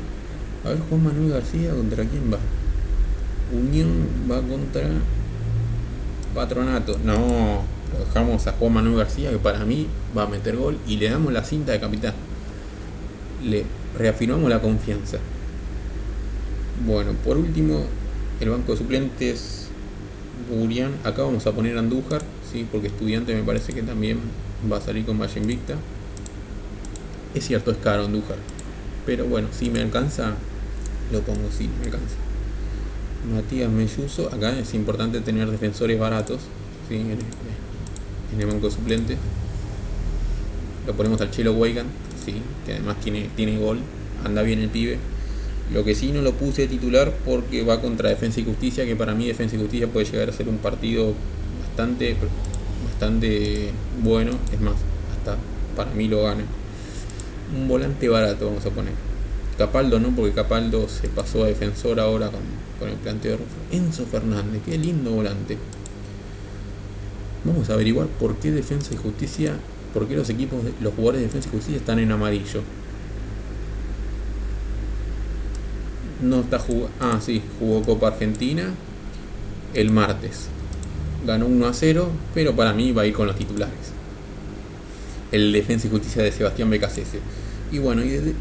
A 0.63 0.69
ver, 0.69 0.79
Juan 0.89 1.03
Manuel 1.03 1.29
García, 1.33 1.71
¿contra 1.71 2.05
quién 2.05 2.31
va? 2.33 2.39
Unión 3.53 4.07
va 4.31 4.41
contra 4.41 4.89
Patronato. 6.35 6.99
No, 7.03 7.63
lo 7.91 8.05
dejamos 8.05 8.45
a 8.45 8.51
Juan 8.51 8.73
Manuel 8.73 8.97
García, 8.97 9.31
que 9.31 9.37
para 9.37 9.65
mí 9.65 9.87
va 10.15 10.23
a 10.23 10.27
meter 10.27 10.57
gol, 10.57 10.77
y 10.85 10.97
le 10.97 11.09
damos 11.09 11.33
la 11.33 11.43
cinta 11.43 11.71
de 11.71 11.79
capitán. 11.79 12.13
Le 13.43 13.63
reafirmamos 13.97 14.49
la 14.49 14.61
confianza. 14.61 15.17
Bueno, 16.85 17.13
por 17.23 17.37
último, 17.37 17.85
el 18.41 18.49
banco 18.49 18.73
de 18.73 18.77
suplentes 18.77 19.69
Burian. 20.49 20.91
Acá 21.03 21.23
vamos 21.23 21.47
a 21.47 21.51
poner 21.53 21.77
Andújar, 21.77 22.21
¿sí? 22.51 22.67
porque 22.69 22.87
estudiante 22.87 23.33
me 23.33 23.43
parece 23.43 23.73
que 23.73 23.81
también 23.81 24.19
va 24.71 24.77
a 24.77 24.81
salir 24.81 25.05
con 25.05 25.17
Valle 25.17 25.39
Invicta. 25.39 25.75
Es 27.33 27.47
cierto, 27.47 27.71
es 27.71 27.77
caro 27.77 28.05
Andújar. 28.05 28.37
Pero 29.05 29.25
bueno, 29.25 29.47
si 29.51 29.69
me 29.69 29.81
alcanza, 29.81 30.33
lo 31.11 31.21
pongo, 31.21 31.49
sí, 31.57 31.69
me 31.79 31.85
alcanza. 31.85 32.24
Matías 33.33 33.69
Melluso, 33.69 34.27
acá 34.33 34.57
es 34.57 34.73
importante 34.73 35.21
tener 35.21 35.49
defensores 35.49 35.99
baratos, 35.99 36.41
en, 36.89 37.17
el 38.39 38.45
banco 38.47 38.69
suplente. 38.69 39.17
Lo 40.85 40.93
ponemos 40.93 41.19
al 41.21 41.31
Chelo 41.31 41.53
Weigan, 41.53 41.87
¿sí? 42.23 42.35
que 42.65 42.73
además 42.73 42.97
tiene, 43.01 43.29
tiene 43.35 43.57
gol, 43.57 43.79
anda 44.23 44.41
bien 44.41 44.59
el 44.59 44.69
pibe. 44.69 44.99
Lo 45.73 45.83
que 45.83 45.95
sí 45.95 46.11
no 46.11 46.21
lo 46.21 46.33
puse 46.33 46.67
titular 46.67 47.11
porque 47.25 47.63
va 47.63 47.81
contra 47.81 48.09
Defensa 48.09 48.39
y 48.39 48.45
Justicia, 48.45 48.85
que 48.85 48.95
para 48.95 49.15
mí 49.15 49.25
Defensa 49.25 49.55
y 49.55 49.59
Justicia 49.59 49.87
puede 49.87 50.05
llegar 50.05 50.29
a 50.29 50.33
ser 50.33 50.47
un 50.47 50.57
partido 50.57 51.13
bastante, 51.65 52.15
bastante 52.85 53.71
bueno, 54.03 54.33
es 54.53 54.61
más, 54.61 54.75
hasta 55.17 55.37
para 55.75 55.91
mí 55.91 56.07
lo 56.07 56.23
gana 56.23 56.43
un 57.53 57.67
volante 57.67 58.09
barato, 58.09 58.47
vamos 58.47 58.65
a 58.65 58.69
poner. 58.69 58.93
Capaldo 59.57 59.99
no, 59.99 60.09
porque 60.09 60.33
Capaldo 60.33 60.87
se 60.89 61.07
pasó 61.07 61.43
a 61.43 61.47
defensor 61.47 61.99
ahora 61.99 62.29
con, 62.29 62.41
el 62.81 62.95
planteo 62.95 63.37
de 63.37 63.77
Enzo 63.77 64.05
Fernández, 64.05 64.61
qué 64.65 64.77
lindo 64.77 65.11
volante. 65.11 65.57
Vamos 67.43 67.69
a 67.69 67.73
averiguar 67.73 68.07
por 68.07 68.35
qué 68.37 68.51
Defensa 68.51 68.93
y 68.93 68.97
Justicia, 68.97 69.53
por 69.93 70.07
qué 70.07 70.15
los 70.15 70.29
equipos, 70.29 70.59
los 70.81 70.93
jugadores 70.93 71.21
de 71.21 71.27
Defensa 71.27 71.49
y 71.49 71.51
Justicia 71.51 71.77
están 71.77 71.99
en 71.99 72.11
amarillo. 72.11 72.61
No 76.21 76.41
está 76.41 76.59
jugando. 76.59 76.89
Ah, 76.99 77.19
sí, 77.23 77.41
jugó 77.59 77.81
Copa 77.83 78.07
Argentina 78.07 78.73
el 79.73 79.91
martes. 79.91 80.47
Ganó 81.25 81.45
1 81.47 81.67
a 81.67 81.73
0, 81.73 82.09
pero 82.33 82.55
para 82.55 82.73
mí 82.73 82.91
va 82.91 83.03
a 83.03 83.05
ir 83.05 83.13
con 83.13 83.27
los 83.27 83.35
titulares. 83.35 83.93
El 85.31 85.51
Defensa 85.51 85.87
y 85.87 85.89
Justicia 85.89 86.23
de 86.23 86.31
Sebastián 86.31 86.69
Becasese. 86.69 87.19
Y 87.71 87.79
bueno, 87.79 88.03
y 88.03 88.33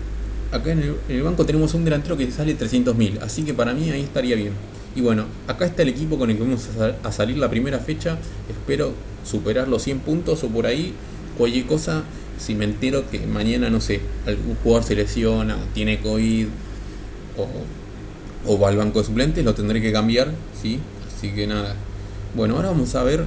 acá 0.54 0.70
en 0.70 0.96
el, 1.08 1.22
banco 1.22 1.44
tenemos 1.44 1.74
un 1.74 1.84
delantero 1.84 2.16
que 2.16 2.30
sale 2.30 2.56
300.000, 2.56 3.20
así 3.22 3.42
que 3.42 3.52
para 3.52 3.74
mí 3.74 3.90
ahí 3.90 4.02
estaría 4.02 4.36
bien. 4.36 4.52
Y 4.94 5.00
bueno, 5.00 5.24
acá 5.48 5.66
está 5.66 5.82
el 5.82 5.88
equipo 5.88 6.16
con 6.16 6.30
el 6.30 6.36
que 6.36 6.42
vamos 6.44 6.68
a, 7.02 7.12
salir 7.12 7.36
la 7.38 7.50
primera 7.50 7.80
fecha. 7.80 8.16
Espero 8.48 8.92
superar 9.28 9.66
los 9.66 9.82
100 9.82 10.00
puntos 10.00 10.44
o 10.44 10.48
por 10.48 10.66
ahí 10.66 10.94
cualquier 11.36 11.66
cosa. 11.66 12.04
Si 12.38 12.54
me 12.54 12.64
entero 12.64 13.10
que 13.10 13.26
mañana, 13.26 13.70
no 13.70 13.80
sé, 13.80 14.00
algún 14.26 14.54
jugador 14.56 14.84
se 14.84 14.94
lesiona, 14.94 15.56
tiene 15.74 16.00
COVID 16.00 16.46
o, 18.46 18.58
va 18.58 18.68
al 18.68 18.76
banco 18.76 19.00
de 19.00 19.06
suplentes, 19.06 19.44
lo 19.44 19.54
tendré 19.54 19.80
que 19.80 19.92
cambiar, 19.92 20.30
¿sí? 20.60 20.78
Así 21.16 21.30
que 21.32 21.48
nada. 21.48 21.74
Bueno, 22.36 22.56
ahora 22.56 22.68
vamos 22.68 22.94
a 22.94 23.02
ver 23.02 23.24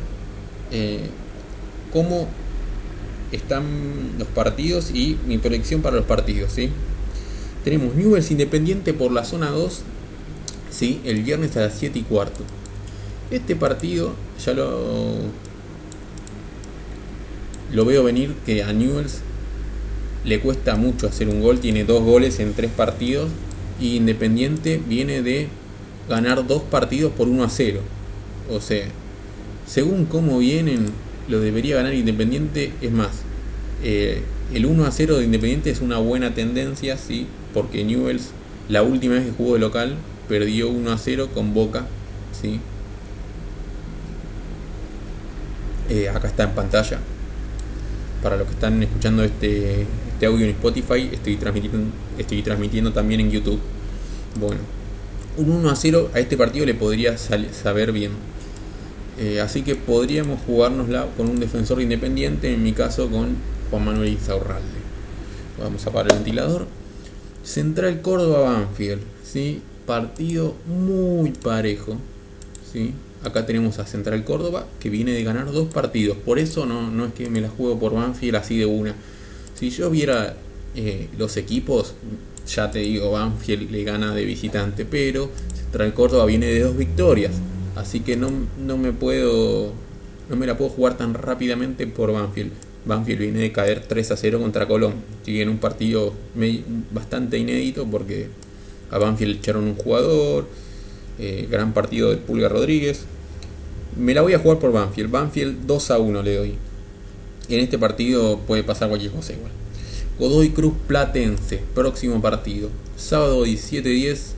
eh, 0.72 1.08
cómo 1.92 2.30
están 3.34 3.66
los 4.18 4.28
partidos 4.30 4.92
y 4.92 5.18
mi 5.28 5.38
proyección 5.38 5.82
para 5.82 5.98
los 5.98 6.06
partidos, 6.06 6.54
¿sí? 6.54 6.72
Tenemos 7.64 7.96
Newells 7.96 8.32
Independiente 8.32 8.94
por 8.94 9.12
la 9.12 9.24
zona 9.24 9.50
2, 9.50 9.82
¿sí? 10.70 11.02
El 11.04 11.24
viernes 11.24 11.56
a 11.58 11.62
las 11.62 11.74
7 11.78 12.00
y 12.00 12.04
cuarto. 12.04 12.44
Este 13.32 13.56
partido 13.56 14.14
ya 14.44 14.54
lo, 14.54 15.16
lo 17.74 17.86
veo 17.86 18.04
venir 18.04 18.34
que 18.46 18.64
a 18.64 18.72
Newells 18.72 19.22
le 20.24 20.40
cuesta 20.40 20.76
mucho 20.76 21.08
hacer 21.08 21.30
un 21.30 21.42
gol, 21.42 21.60
tiene 21.60 21.84
dos 21.84 22.04
goles 22.04 22.40
en 22.40 22.54
tres 22.54 22.72
partidos 22.72 23.30
y 23.80 23.96
Independiente 23.96 24.82
viene 24.88 25.22
de 25.22 25.48
ganar 26.10 26.48
dos 26.48 26.64
partidos 26.64 27.12
por 27.14 27.28
1 27.28 27.44
a 27.44 27.50
0. 27.50 27.82
O 28.50 28.62
sea, 28.62 28.86
según 29.66 30.06
cómo 30.06 30.40
vienen, 30.40 30.88
lo 31.28 31.40
debería 31.40 31.76
ganar 31.78 31.94
Independiente. 31.94 32.72
Es 32.82 32.92
más, 32.92 33.10
eh, 33.84 34.22
el 34.54 34.66
1 34.66 34.86
a 34.86 34.92
0 34.92 35.18
de 35.18 35.26
Independiente 35.26 35.70
es 35.70 35.82
una 35.82 35.98
buena 35.98 36.34
tendencia, 36.34 36.98
sí, 36.98 37.28
porque 37.54 37.84
Newells 37.84 38.32
la 38.70 38.84
última 38.84 39.14
vez 39.16 39.26
que 39.26 39.32
jugó 39.32 39.54
de 39.54 39.60
local 39.60 39.96
perdió 40.28 40.70
1 40.70 40.92
a 40.92 40.98
0 40.98 41.30
con 41.34 41.54
Boca, 41.54 41.86
sí. 42.40 42.60
Eh, 45.90 46.10
acá 46.10 46.28
está 46.28 46.44
en 46.44 46.52
pantalla. 46.52 47.00
Para 48.22 48.36
los 48.36 48.48
que 48.48 48.54
están 48.54 48.84
escuchando 48.84 49.24
este, 49.24 49.86
este 50.12 50.26
audio 50.26 50.46
en 50.46 50.52
Spotify, 50.52 51.10
estoy 51.14 51.38
transmitiendo, 51.38 51.88
estoy 52.18 52.42
transmitiendo 52.42 52.92
también 52.92 53.22
en 53.22 53.32
YouTube. 53.32 53.60
Bueno, 54.38 54.60
un 55.38 55.50
1 55.50 55.70
a 55.70 55.76
0 55.76 56.12
a 56.14 56.20
este 56.20 56.36
partido 56.36 56.66
le 56.66 56.74
podría 56.74 57.18
saber 57.18 57.94
bien. 57.94 58.12
Eh, 59.18 59.40
así 59.40 59.62
que 59.62 59.76
podríamos 59.76 60.42
jugárnosla 60.46 61.08
con 61.16 61.30
un 61.30 61.40
defensor 61.40 61.82
independiente, 61.82 62.54
en 62.54 62.64
mi 62.64 62.74
caso 62.74 63.10
con 63.10 63.38
Juan 63.72 63.86
Manuel 63.86 64.10
Insaurralde. 64.10 64.78
Vamos 65.58 65.86
a 65.86 65.90
apagar 65.90 66.12
el 66.12 66.18
ventilador. 66.18 66.68
Central 67.48 68.02
Córdoba 68.02 68.42
Banfield, 68.42 69.00
¿sí? 69.24 69.62
partido 69.86 70.54
muy 70.68 71.32
parejo. 71.32 71.96
¿sí? 72.74 72.94
Acá 73.24 73.46
tenemos 73.46 73.80
a 73.80 73.86
Central 73.86 74.26
Córdoba 74.26 74.68
que 74.82 74.90
viene 74.90 75.14
de 75.14 75.24
ganar 75.24 75.50
dos 75.54 75.74
partidos. 75.74 76.18
Por 76.18 76.40
eso 76.40 76.66
no, 76.66 76.92
no 76.92 77.06
es 77.06 77.14
que 77.14 77.30
me 77.30 77.40
la 77.40 77.48
juego 77.48 77.80
por 77.80 77.94
Banfield 77.94 78.36
así 78.36 78.58
de 78.58 78.66
una. 78.66 78.96
Si 79.56 79.70
yo 79.70 79.90
viera 79.90 80.36
eh, 80.76 81.08
los 81.18 81.38
equipos, 81.38 81.94
ya 82.54 82.70
te 82.70 82.80
digo, 82.80 83.12
Banfield 83.12 83.72
le 83.72 83.86
gana 83.86 84.14
de 84.14 84.26
visitante, 84.26 84.84
pero 84.84 85.30
Central 85.56 85.94
Córdoba 85.94 86.26
viene 86.26 86.48
de 86.48 86.60
dos 86.60 86.76
victorias, 86.76 87.36
así 87.78 88.02
que 88.02 88.18
no, 88.18 88.30
no 88.60 88.78
me 88.78 88.92
puedo, 88.92 89.72
no 90.30 90.36
me 90.36 90.48
la 90.48 90.58
puedo 90.58 90.70
jugar 90.70 90.98
tan 90.98 91.14
rápidamente 91.14 91.88
por 91.88 92.12
Banfield. 92.12 92.52
Banfield 92.88 93.20
viene 93.20 93.40
de 93.40 93.52
caer 93.52 93.84
3 93.88 94.12
a 94.12 94.18
0 94.18 94.40
contra 94.40 94.68
Colón, 94.68 94.96
sigue 95.24 95.42
en 95.42 95.50
un 95.50 95.58
partido 95.58 96.14
bastante 96.92 97.38
inédito 97.38 97.86
porque 97.86 98.30
a 98.90 98.98
Banfield 98.98 99.38
echaron 99.38 99.66
un 99.66 99.76
jugador, 99.76 100.48
eh, 101.20 101.48
gran 101.50 101.74
partido 101.74 102.10
de 102.10 102.18
Pulga 102.18 102.50
Rodríguez. 102.50 103.06
Me 103.96 104.14
la 104.14 104.22
voy 104.22 104.34
a 104.34 104.40
jugar 104.40 104.60
por 104.60 104.72
Banfield, 104.72 105.12
Banfield 105.12 105.66
2 105.66 105.92
a 105.92 106.00
1 106.00 106.24
le 106.24 106.36
doy. 106.36 106.54
En 107.50 107.60
este 107.60 107.78
partido 107.78 108.40
puede 108.40 108.64
pasar 108.64 108.90
cualquier 108.90 109.12
cosa 109.12 109.34
igual. 109.34 109.52
Godoy 110.20 110.50
Cruz 110.50 110.74
Platense, 110.88 111.62
próximo 111.76 112.22
partido. 112.22 112.70
Sábado 112.98 113.46
17-10. 113.46 114.34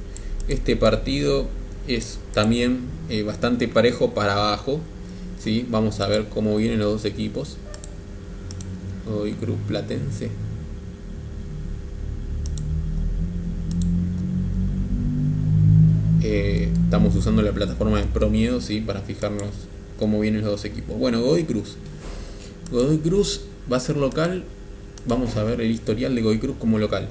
Este 0.48 0.76
partido 0.76 1.48
es 1.88 2.20
también 2.34 2.82
eh, 3.10 3.24
bastante 3.24 3.68
parejo 3.68 4.14
para 4.14 4.34
abajo. 4.34 4.80
¿sí? 5.42 5.66
Vamos 5.70 6.02
a 6.02 6.08
ver 6.08 6.26
cómo 6.30 6.56
vienen 6.58 6.80
los 6.80 6.92
dos 6.92 7.06
equipos. 7.06 7.58
Godoy 9.10 9.34
Cruz 9.34 9.58
Platense. 9.68 10.30
Eh, 16.22 16.70
estamos 16.84 17.16
usando 17.16 17.42
la 17.42 17.52
plataforma 17.52 18.00
de 18.00 18.06
ProMiedo 18.06 18.62
¿sí? 18.62 18.82
para 18.82 19.02
fijarnos 19.02 19.50
cómo 19.98 20.20
vienen 20.20 20.42
los 20.42 20.52
dos 20.52 20.66
equipos. 20.66 20.98
Bueno, 20.98 21.22
Godoy 21.22 21.44
Cruz. 21.44 21.76
Godoy 22.72 23.00
Cruz 23.00 23.42
va 23.72 23.78
a 23.78 23.80
ser 23.80 23.98
local 23.98 24.44
Vamos 25.06 25.38
a 25.38 25.44
ver 25.44 25.62
el 25.62 25.72
historial 25.72 26.14
de 26.14 26.22
Goy 26.22 26.40
Cruz 26.40 26.58
como 26.60 26.78
local. 26.78 27.08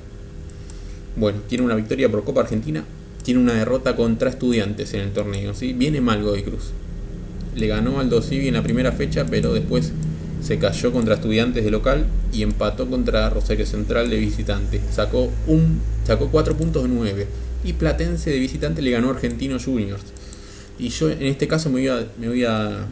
Bueno, 1.16 1.40
tiene 1.48 1.64
una 1.64 1.74
victoria 1.74 2.11
por 2.11 2.22
Copa 2.22 2.42
Argentina, 2.42 2.84
tiene 3.24 3.40
una 3.40 3.54
derrota 3.54 3.96
contra 3.96 4.30
Estudiantes 4.30 4.94
en 4.94 5.00
el 5.00 5.12
torneo, 5.12 5.54
¿sí? 5.54 5.72
Viene 5.72 6.00
mal 6.00 6.22
Goy 6.22 6.42
Cruz. 6.42 6.70
Le 7.56 7.66
ganó 7.66 7.98
al 7.98 8.11
Dosivi 8.11 8.48
en 8.48 8.54
la 8.54 8.62
primera 8.62 8.92
fecha, 8.92 9.26
pero 9.28 9.52
después 9.52 9.92
se 10.42 10.59
cayó 10.59 10.92
contra 10.92 11.14
Estudiantes 11.14 11.64
de 11.64 11.70
local 11.70 12.07
y 12.33 12.42
empató 12.42 12.88
contra 12.88 13.31
Rosario 13.31 13.66
Central 13.66 14.11
de 14.11 14.18
visitante. 14.18 14.81
Sacó 14.90 15.31
un 15.46 15.81
sacó 16.05 16.29
4 16.29 16.57
puntos 16.57 16.83
de 16.85 16.88
9 16.88 17.27
y 17.64 17.72
Platense 17.74 18.31
de 18.31 18.38
visitante 18.38 18.83
le 18.83 18.90
ganó 18.90 19.09
a 19.09 19.12
Argentino 19.12 19.59
Juniors. 19.59 20.03
Y 20.79 20.90
yo 20.90 21.11
en 21.11 21.24
este 21.24 21.48
caso 21.48 21.70
me 21.70 21.81
voy 21.81 21.88
a, 21.88 22.07
me 22.18 22.29
voy 22.29 22.44
a, 22.44 22.87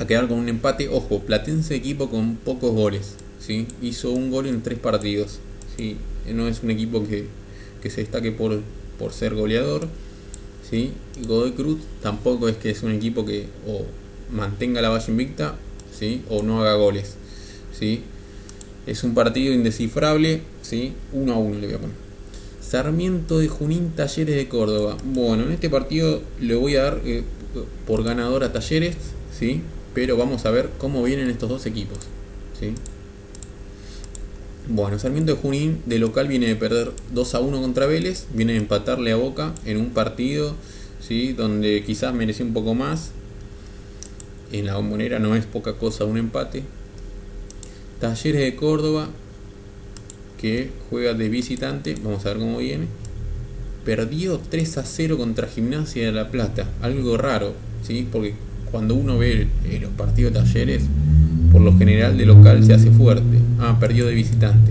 a 0.00 0.06
quedar 0.06 0.28
con 0.28 0.38
un 0.38 0.48
empate. 0.48 0.88
Ojo, 0.88 1.20
Platense 1.20 1.74
equipo 1.74 2.08
con 2.08 2.36
pocos 2.36 2.72
goles 2.72 3.16
hizo 3.82 4.12
un 4.12 4.30
gol 4.30 4.46
en 4.46 4.62
tres 4.62 4.78
partidos. 4.78 5.38
¿sí? 5.76 5.96
No 6.32 6.48
es 6.48 6.62
un 6.62 6.70
equipo 6.70 7.04
que, 7.06 7.26
se 7.88 8.00
destaque 8.00 8.32
por, 8.32 8.60
por 8.98 9.12
ser 9.12 9.34
goleador. 9.34 9.88
¿sí? 10.68 10.92
Godoy 11.26 11.52
Cruz 11.52 11.80
tampoco 12.02 12.48
es 12.48 12.56
que 12.56 12.70
es 12.70 12.82
un 12.82 12.92
equipo 12.92 13.24
que 13.24 13.46
mantenga 14.30 14.82
la 14.82 14.90
valla 14.90 15.06
invicta 15.08 15.56
¿sí? 15.98 16.22
o 16.28 16.42
no 16.42 16.62
haga 16.62 16.74
goles. 16.74 17.14
¿sí? 17.78 18.02
Es 18.86 19.04
un 19.04 19.14
partido 19.14 19.52
indescifrable, 19.52 20.42
¿sí? 20.62 20.92
uno 21.12 21.34
a 21.34 21.38
uno 21.38 21.58
le 21.58 21.66
voy 21.66 21.76
a 21.76 21.78
poner. 21.78 21.96
Sarmiento 22.60 23.38
de 23.38 23.48
Junín 23.48 23.92
Talleres 23.96 24.36
de 24.36 24.48
Córdoba. 24.48 24.96
Bueno, 25.04 25.44
en 25.44 25.52
este 25.52 25.70
partido 25.70 26.20
le 26.40 26.54
voy 26.54 26.76
a 26.76 26.82
dar 26.82 27.00
eh, 27.04 27.22
por 27.86 28.04
ganador 28.04 28.44
a 28.44 28.52
Talleres, 28.52 28.96
¿sí? 29.36 29.62
pero 29.94 30.16
vamos 30.16 30.44
a 30.46 30.50
ver 30.50 30.70
cómo 30.78 31.02
vienen 31.02 31.30
estos 31.30 31.48
dos 31.48 31.66
equipos. 31.66 31.98
¿sí? 32.58 32.74
Bueno, 34.68 34.98
Sarmiento 34.98 35.34
de 35.34 35.40
Junín 35.40 35.80
de 35.86 35.98
local 35.98 36.28
viene 36.28 36.46
de 36.46 36.56
perder 36.56 36.92
2 37.14 37.34
a 37.34 37.40
1 37.40 37.60
contra 37.62 37.86
Vélez, 37.86 38.26
viene 38.34 38.52
de 38.52 38.58
empatarle 38.58 39.12
a 39.12 39.16
Boca 39.16 39.54
en 39.64 39.78
un 39.78 39.90
partido 39.90 40.54
¿sí? 41.00 41.32
donde 41.32 41.82
quizás 41.84 42.12
mereció 42.14 42.44
un 42.44 42.52
poco 42.52 42.74
más. 42.74 43.12
En 44.52 44.66
la 44.66 44.76
bombonera 44.76 45.18
no 45.18 45.34
es 45.34 45.44
poca 45.44 45.74
cosa 45.74 46.04
un 46.04 46.16
empate. 46.16 46.62
Talleres 48.00 48.40
de 48.40 48.56
Córdoba 48.56 49.08
que 50.40 50.70
juega 50.88 51.14
de 51.14 51.28
visitante, 51.28 51.96
vamos 52.02 52.24
a 52.24 52.30
ver 52.30 52.38
cómo 52.38 52.58
viene. 52.58 52.86
Perdió 53.84 54.38
3 54.38 54.78
a 54.78 54.84
0 54.84 55.18
contra 55.18 55.48
Gimnasia 55.48 56.06
de 56.06 56.12
La 56.12 56.30
Plata, 56.30 56.68
algo 56.80 57.16
raro, 57.16 57.54
¿sí? 57.82 58.06
porque 58.10 58.34
cuando 58.70 58.94
uno 58.94 59.18
ve 59.18 59.48
eh, 59.64 59.78
los 59.80 59.90
partidos 59.92 60.32
de 60.32 60.40
Talleres 60.40 60.82
por 61.50 61.62
lo 61.62 61.76
general 61.76 62.16
de 62.16 62.26
local 62.26 62.64
se 62.64 62.74
hace 62.74 62.90
fuerte. 62.90 63.38
Ah, 63.58 63.78
perdió 63.80 64.06
de 64.06 64.14
visitante. 64.14 64.70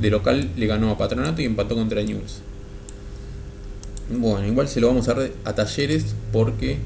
De 0.00 0.10
local 0.10 0.50
le 0.56 0.66
ganó 0.66 0.90
a 0.90 0.98
Patronato 0.98 1.42
y 1.42 1.44
empató 1.44 1.74
contra 1.74 2.02
News. 2.02 2.40
Bueno, 4.18 4.46
igual 4.46 4.68
se 4.68 4.80
lo 4.80 4.88
vamos 4.88 5.08
a 5.08 5.14
dar 5.14 5.30
a 5.44 5.54
Talleres 5.54 6.14
porque 6.32 6.78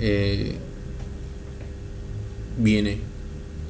eh, 0.00 0.56
viene 2.58 2.98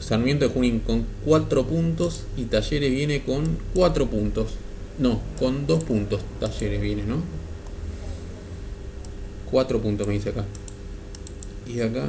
Sarmiento 0.00 0.46
de 0.46 0.52
Junín 0.52 0.80
con 0.80 1.06
4 1.24 1.66
puntos 1.66 2.24
y 2.36 2.44
Talleres 2.44 2.90
viene 2.90 3.22
con 3.22 3.58
4 3.74 4.06
puntos. 4.08 4.54
No, 4.98 5.20
con 5.38 5.66
dos 5.66 5.82
puntos 5.82 6.20
Talleres 6.40 6.80
viene, 6.80 7.02
¿no? 7.04 7.16
Cuatro 9.50 9.80
puntos 9.80 10.06
me 10.06 10.14
dice 10.14 10.30
acá. 10.30 10.44
Y 11.66 11.80
acá, 11.80 12.08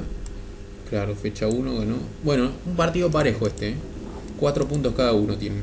claro, 0.90 1.16
fecha 1.16 1.48
1 1.48 1.80
ganó. 1.80 1.98
Bueno, 2.24 2.52
un 2.66 2.76
partido 2.76 3.12
parejo 3.12 3.48
este, 3.48 3.70
¿eh? 3.70 3.76
Cuatro 4.40 4.68
puntos 4.68 4.94
cada 4.96 5.14
uno 5.14 5.38
tiene. 5.38 5.58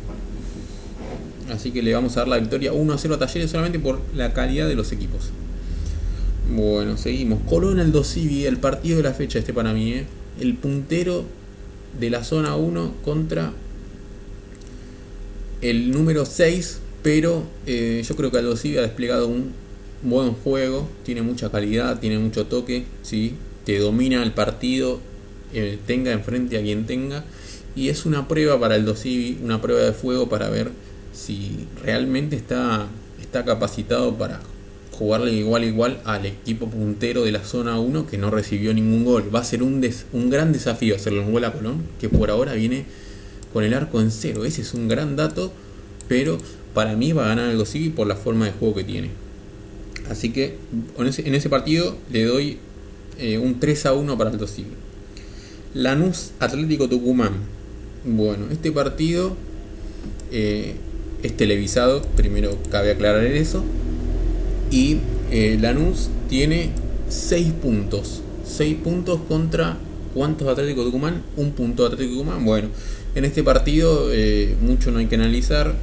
Así 1.51 1.73
que 1.73 1.83
le 1.83 1.93
vamos 1.93 2.17
a 2.17 2.21
dar 2.21 2.29
la 2.29 2.39
victoria 2.39 2.73
1 2.73 2.93
a 2.93 2.99
0 2.99 3.15
a 3.15 3.19
Talleres 3.19 3.51
solamente 3.51 3.79
por 3.79 4.01
la 4.15 4.33
calidad 4.33 4.69
de 4.69 4.75
los 4.75 4.93
equipos. 4.93 5.31
Bueno, 6.55 6.97
seguimos. 6.97 7.41
Colón 7.49 7.81
el 7.81 7.93
Dosivi, 7.93 8.47
el 8.47 8.59
partido 8.59 8.99
de 8.99 9.03
la 9.03 9.13
fecha 9.13 9.39
este 9.39 9.53
para 9.53 9.73
mí, 9.73 9.93
¿eh? 9.93 10.07
El 10.41 10.55
puntero 10.55 11.25
de 11.99 12.11
la 12.11 12.25
zona 12.25 12.57
1 12.57 12.95
contra 13.05 13.53
el 15.61 15.91
número 15.93 16.25
6, 16.25 16.81
pero 17.03 17.45
eh, 17.67 18.03
yo 18.07 18.17
creo 18.17 18.31
que 18.31 18.39
Aldo 18.39 18.57
Civi 18.57 18.79
ha 18.79 18.83
desplegado 18.83 19.29
un 19.29 19.53
buen 20.03 20.33
juego, 20.33 20.89
tiene 21.05 21.23
mucha 21.23 21.51
calidad, 21.51 22.01
tiene 22.01 22.19
mucho 22.19 22.47
toque, 22.47 22.85
¿sí? 23.03 23.35
te 23.65 23.79
domina 23.79 24.23
el 24.23 24.33
partido, 24.33 25.01
eh, 25.55 25.79
tenga 25.87 26.13
enfrente 26.13 26.59
a 26.59 26.63
quien 26.63 26.87
tenga, 26.87 27.25
y 27.77 27.89
es 27.89 28.05
una 28.05 28.29
prueba 28.29 28.59
para 28.59 28.77
el 28.77 28.85
Dosivi, 28.85 29.39
una 29.43 29.61
prueba 29.61 29.83
de 29.83 29.93
fuego 29.93 30.29
para 30.29 30.51
ver 30.51 30.71
si 31.13 31.67
realmente 31.83 32.37
está, 32.37 32.89
está 33.21 33.45
capacitado 33.45 34.17
para 34.17 34.41
jugarle 34.93 35.33
igual 35.33 35.65
igual 35.65 36.01
al 36.05 36.27
equipo 36.27 36.69
puntero 36.69 37.25
de 37.25 37.33
la 37.33 37.45
zona 37.45 37.81
1 37.81 38.07
que 38.07 38.19
no 38.19 38.31
recibió 38.31 38.73
ningún 38.75 39.05
gol. 39.05 39.35
Va 39.35 39.41
a 39.41 39.45
ser 39.45 39.63
un, 39.63 39.85
un 40.13 40.31
gran 40.31 40.53
desafío 40.53 40.95
hacerle 40.95 41.21
un 41.21 41.33
gol 41.33 41.45
a 41.45 41.53
Colón, 41.53 41.83
que 42.01 42.09
por 42.09 42.31
ahora 42.31 42.55
viene 42.55 42.85
con 43.53 43.65
el 43.65 43.75
arco 43.75 44.01
en 44.01 44.11
cero. 44.11 44.45
Ese 44.45 44.63
es 44.63 44.75
un 44.75 44.89
gran 44.89 45.17
dato, 45.17 45.53
pero 46.09 46.39
para 46.75 46.95
mí 46.97 47.13
va 47.13 47.25
a 47.25 47.29
ganar 47.29 47.51
algo 47.51 47.63
así 47.65 47.91
por 47.91 48.07
la 48.07 48.17
forma 48.17 48.47
de 48.47 48.53
juego 48.53 48.75
que 48.77 48.85
tiene. 48.85 49.11
Así 50.11 50.31
que 50.31 50.57
en 50.99 51.35
ese, 51.35 51.49
partido 51.49 51.97
le 52.11 52.25
doy 52.25 52.59
eh, 53.19 53.39
un 53.39 53.61
3 53.61 53.87
a 53.87 53.95
1 53.95 54.19
para 54.19 54.31
el 54.31 54.49
Civi. 54.49 54.71
Lanús 55.75 56.33
Atlético 56.39 56.89
Tucumán. 56.89 57.33
Bueno, 58.05 58.47
este 58.51 58.73
partido 58.73 59.37
eh, 60.33 60.75
es 61.23 61.37
televisado, 61.37 62.03
primero 62.17 62.59
cabe 62.71 62.91
aclarar 62.91 63.25
eso. 63.25 63.65
Y 64.73 64.97
eh, 65.31 65.59
Lanús 65.61 66.09
tiene 66.29 66.71
6 67.09 67.53
puntos. 67.63 68.23
6 68.45 68.79
puntos 68.83 69.21
contra 69.29 69.77
¿cuántos 70.15 70.49
Atlético 70.49 70.83
Tucumán? 70.85 71.23
Un 71.37 71.53
punto 71.53 71.85
Atlético 71.85 72.19
Tucumán. 72.19 72.45
Bueno, 72.45 72.69
en 73.15 73.25
este 73.27 73.43
partido 73.43 74.09
eh, 74.11 74.57
mucho 74.63 74.91
no 74.91 74.99
hay 74.99 75.07
que 75.07 75.17
analizar. 75.17 75.75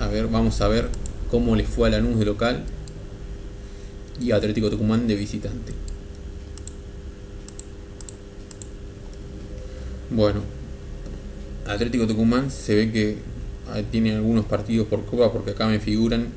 A 0.00 0.08
ver, 0.08 0.26
vamos 0.26 0.60
a 0.60 0.68
ver 0.68 0.88
cómo 1.30 1.54
les 1.54 1.68
fue 1.68 1.88
a 1.88 1.92
Lanús 1.92 2.18
de 2.18 2.24
local 2.24 2.64
y 4.20 4.32
Atlético 4.32 4.70
Tucumán 4.70 5.06
de 5.06 5.14
visitante. 5.14 5.72
Bueno, 10.10 10.40
Atlético 11.66 12.06
Tucumán 12.06 12.50
se 12.50 12.74
ve 12.74 12.92
que 12.92 13.18
ah, 13.68 13.80
tiene 13.90 14.14
algunos 14.14 14.44
partidos 14.44 14.88
por 14.88 15.04
Copa 15.04 15.32
porque 15.32 15.52
acá 15.52 15.66
me 15.66 15.78
figuran 15.78 16.28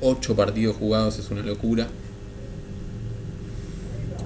8 0.00 0.36
partidos 0.36 0.76
jugados, 0.76 1.18
es 1.18 1.30
una 1.30 1.42
locura. 1.42 1.88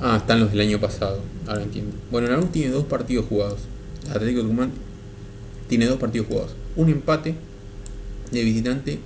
Ah, 0.00 0.16
están 0.18 0.40
los 0.40 0.50
del 0.50 0.60
año 0.60 0.80
pasado, 0.80 1.20
ahora 1.46 1.62
entiendo. 1.62 1.96
Bueno, 2.10 2.28
Lanús 2.28 2.52
tiene 2.52 2.70
dos 2.70 2.84
partidos 2.84 3.26
jugados. 3.26 3.60
Atlético 4.10 4.42
Tucumán 4.42 4.70
tiene 5.68 5.87
dos 5.87 5.98
partidos 5.98 6.26
jugados. 6.26 6.54
Un 6.76 6.90
empate 6.90 7.34
de 8.30 8.44
visitante 8.44 8.98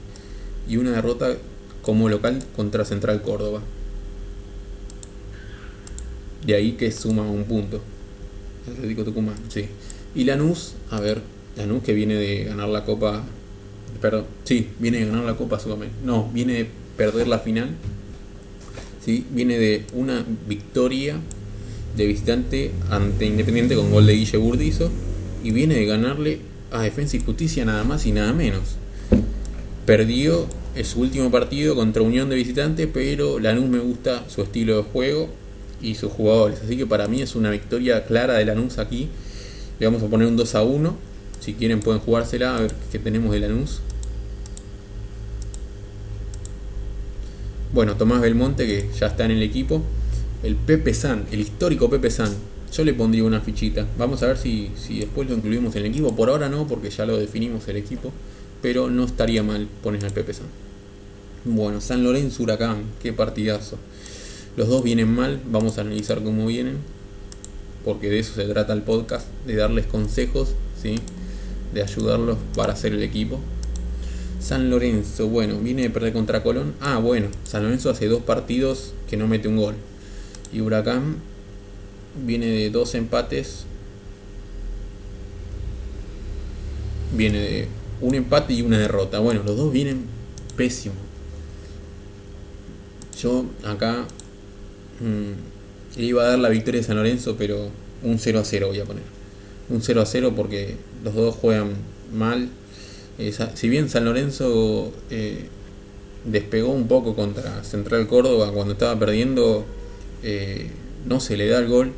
y 0.69 0.77
una 0.77 0.91
derrota 0.91 1.37
como 1.83 2.09
local 2.09 2.43
contra 2.57 2.85
Central 2.85 3.23
Córdoba. 3.23 3.63
De 6.45 6.55
ahí 6.55 6.73
que 6.73 6.91
suma 6.93 7.23
un 7.23 7.45
punto. 7.45 7.81
Atlético 8.71 9.05
Tucumán, 9.05 9.37
sí. 9.49 9.67
Y 10.15 10.25
Lanús, 10.25 10.75
a 10.91 11.01
ver, 11.01 11.23
Lanús 11.57 11.83
que 11.83 11.95
viene 11.95 12.15
de 12.15 12.45
ganar 12.45 12.69
la 12.69 12.85
Copa. 12.85 13.23
Perdón, 14.01 14.25
sí, 14.45 14.69
viene 14.79 14.99
de 14.99 15.07
ganar 15.07 15.25
la 15.25 15.37
Copa 15.37 15.59
Sudamericana. 15.59 16.03
No, 16.05 16.31
viene 16.33 16.55
de 16.55 16.67
perder 16.97 17.27
la 17.29 17.39
final. 17.41 17.71
Sí, 19.05 19.25
viene 19.31 19.59
de 19.59 19.85
una 19.93 20.25
victoria 20.47 21.17
de 21.97 22.07
visitante 22.07 22.73
ante 22.91 23.27
Independiente 23.27 23.75
con 23.75 23.91
gol 23.91 24.07
de 24.07 24.15
Guille 24.15 24.39
Burdizo. 24.39 24.91
Y 25.43 25.53
viene 25.53 25.77
de 25.77 25.87
ganarle 25.87 26.41
a 26.71 26.83
Defensa 26.83 27.17
y 27.17 27.21
Justicia 27.21 27.65
nada 27.65 27.85
más 27.85 28.07
y 28.07 28.13
nada 28.13 28.33
menos. 28.33 28.77
Perdió 29.87 30.47
su 30.85 31.01
último 31.01 31.31
partido 31.31 31.75
contra 31.75 32.03
Unión 32.03 32.29
de 32.29 32.37
Visitante, 32.37 32.87
pero 32.87 33.39
Lanús 33.39 33.69
me 33.69 33.79
gusta 33.79 34.29
su 34.29 34.43
estilo 34.43 34.77
de 34.77 34.83
juego 34.83 35.29
y 35.81 35.95
sus 35.95 36.13
jugadores. 36.13 36.61
Así 36.65 36.77
que 36.77 36.87
para 36.87 37.09
mí 37.09 37.23
es 37.23 37.35
una 37.35 37.51
victoria 37.51 38.05
clara 38.05 38.35
de 38.35 38.45
Lanús 38.45 38.79
aquí. 38.79 39.09
Le 39.79 39.87
vamos 39.87 40.03
a 40.03 40.07
poner 40.07 40.29
un 40.29 40.37
2 40.37 40.55
a 40.55 40.63
1. 40.63 41.08
Si 41.41 41.55
quieren 41.55 41.81
pueden 41.81 42.01
jugársela 42.01 42.57
a 42.57 42.61
ver 42.61 42.75
qué 42.93 42.99
tenemos 42.99 43.33
de 43.33 43.41
Lanús. 43.41 43.81
Bueno, 47.73 47.97
Tomás 47.97 48.21
Belmonte 48.21 48.67
que 48.67 48.91
ya 48.99 49.09
está 49.09 49.25
en 49.25 49.33
el 49.33 49.43
equipo. 49.43 49.83
El 50.43 50.57
Pepe 50.57 50.95
San, 50.95 51.27
el 51.31 51.41
histórico 51.41 51.91
Pepe 51.91 52.11
San, 52.11 52.33
yo 52.73 52.85
le 52.85 52.95
pondría 52.95 53.25
una 53.25 53.41
fichita. 53.41 53.87
Vamos 53.99 54.23
a 54.23 54.29
ver 54.29 54.39
si, 54.39 54.71
si 54.77 55.01
después 55.01 55.29
lo 55.29 55.35
incluimos 55.35 55.75
en 55.77 55.83
el 55.83 55.91
equipo. 55.91 56.15
Por 56.15 56.31
ahora 56.31 56.49
no, 56.49 56.67
porque 56.67 56.91
ya 56.91 57.07
lo 57.07 57.17
definimos 57.19 57.67
el 57.69 57.77
equipo. 57.77 58.13
Pero 58.63 58.91
no 58.91 59.05
estaría 59.05 59.43
mal 59.43 59.69
poner 59.83 60.05
al 60.05 60.13
Pepe 60.13 60.35
San. 60.35 60.47
Bueno, 61.45 61.81
San 61.81 62.03
Lorenzo 62.03 62.43
Huracán, 62.43 62.83
qué 63.03 63.13
partidazo. 63.13 63.79
Los 64.57 64.69
dos 64.69 64.83
vienen 64.83 65.15
mal, 65.15 65.41
vamos 65.51 65.79
a 65.79 65.83
analizar 65.83 66.23
cómo 66.23 66.47
vienen. 66.47 66.79
Porque 67.85 68.11
de 68.11 68.19
eso 68.19 68.35
se 68.35 68.45
trata 68.47 68.73
el 68.73 68.83
podcast, 68.83 69.29
de 69.47 69.55
darles 69.55 69.87
consejos, 69.87 70.55
¿sí? 70.83 70.97
De 71.73 71.83
ayudarlos 71.83 72.39
para 72.55 72.73
hacer 72.73 72.93
el 72.93 73.03
equipo. 73.03 73.41
San 74.41 74.71
Lorenzo, 74.71 75.29
bueno, 75.29 75.59
viene 75.59 75.83
de 75.83 75.91
perder 75.91 76.13
contra 76.13 76.43
Colón. 76.43 76.75
Ah, 76.81 76.99
bueno, 76.99 77.29
San 77.45 77.65
Lorenzo 77.65 77.91
hace 77.91 78.07
dos 78.07 78.23
partidos 78.23 78.95
que 79.09 79.17
no 79.17 79.27
mete 79.27 79.49
un 79.49 79.57
gol. 79.57 79.75
Y 80.53 80.61
Huracán 80.61 81.17
viene 82.25 82.47
de 82.47 82.71
dos 82.71 82.95
empates. 82.95 83.65
Viene 87.15 87.39
de 87.39 87.69
un 88.01 88.15
empate 88.15 88.55
y 88.55 88.63
una 88.63 88.79
derrota. 88.79 89.19
Bueno, 89.19 89.43
los 89.45 89.57
dos 89.57 89.73
vienen 89.73 90.05
pésimos. 90.57 90.99
Yo 93.21 93.47
acá 93.65 94.07
mm, 95.01 96.01
iba 96.01 96.23
a 96.23 96.27
dar 96.29 96.39
la 96.39 96.49
victoria 96.49 96.81
de 96.81 96.87
San 96.87 96.97
Lorenzo, 96.97 97.35
pero 97.37 97.71
un 98.03 98.19
0 98.19 98.39
a 98.39 98.45
0 98.45 98.69
voy 98.69 98.81
a 98.81 98.85
poner. 98.85 99.03
Un 99.69 99.83
0 99.83 100.01
a 100.01 100.07
0 100.07 100.33
porque 100.37 100.77
los 101.05 101.15
dos 101.15 101.35
juegan 101.35 101.73
mal. 102.13 102.49
Eh, 103.19 103.35
si 103.55 103.69
bien 103.69 103.89
San 103.89 104.05
Lorenzo 104.05 104.93
eh, 105.11 105.49
despegó 106.25 106.71
un 106.71 106.89
poco 106.89 107.15
contra 107.17 107.65
Central 107.65 108.07
Córdoba 108.07 108.53
cuando 108.53 108.73
estaba 108.73 108.99
perdiendo, 108.99 109.65
eh, 110.23 110.71
no 111.07 111.21
se 111.21 111.37
le 111.37 111.49
da 111.49 111.59
el 111.59 111.69
gol. 111.69 111.93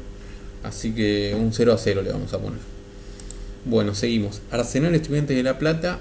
Así 0.62 0.92
que 0.92 1.34
un 1.38 1.52
0 1.52 1.72
a 1.72 1.78
0 1.78 2.02
le 2.02 2.12
vamos 2.12 2.32
a 2.34 2.38
poner. 2.38 2.58
Bueno, 3.64 3.94
seguimos. 3.94 4.40
Arsenal 4.50 4.94
Estudiantes 4.94 5.36
de 5.36 5.42
La 5.42 5.58
Plata 5.58 6.00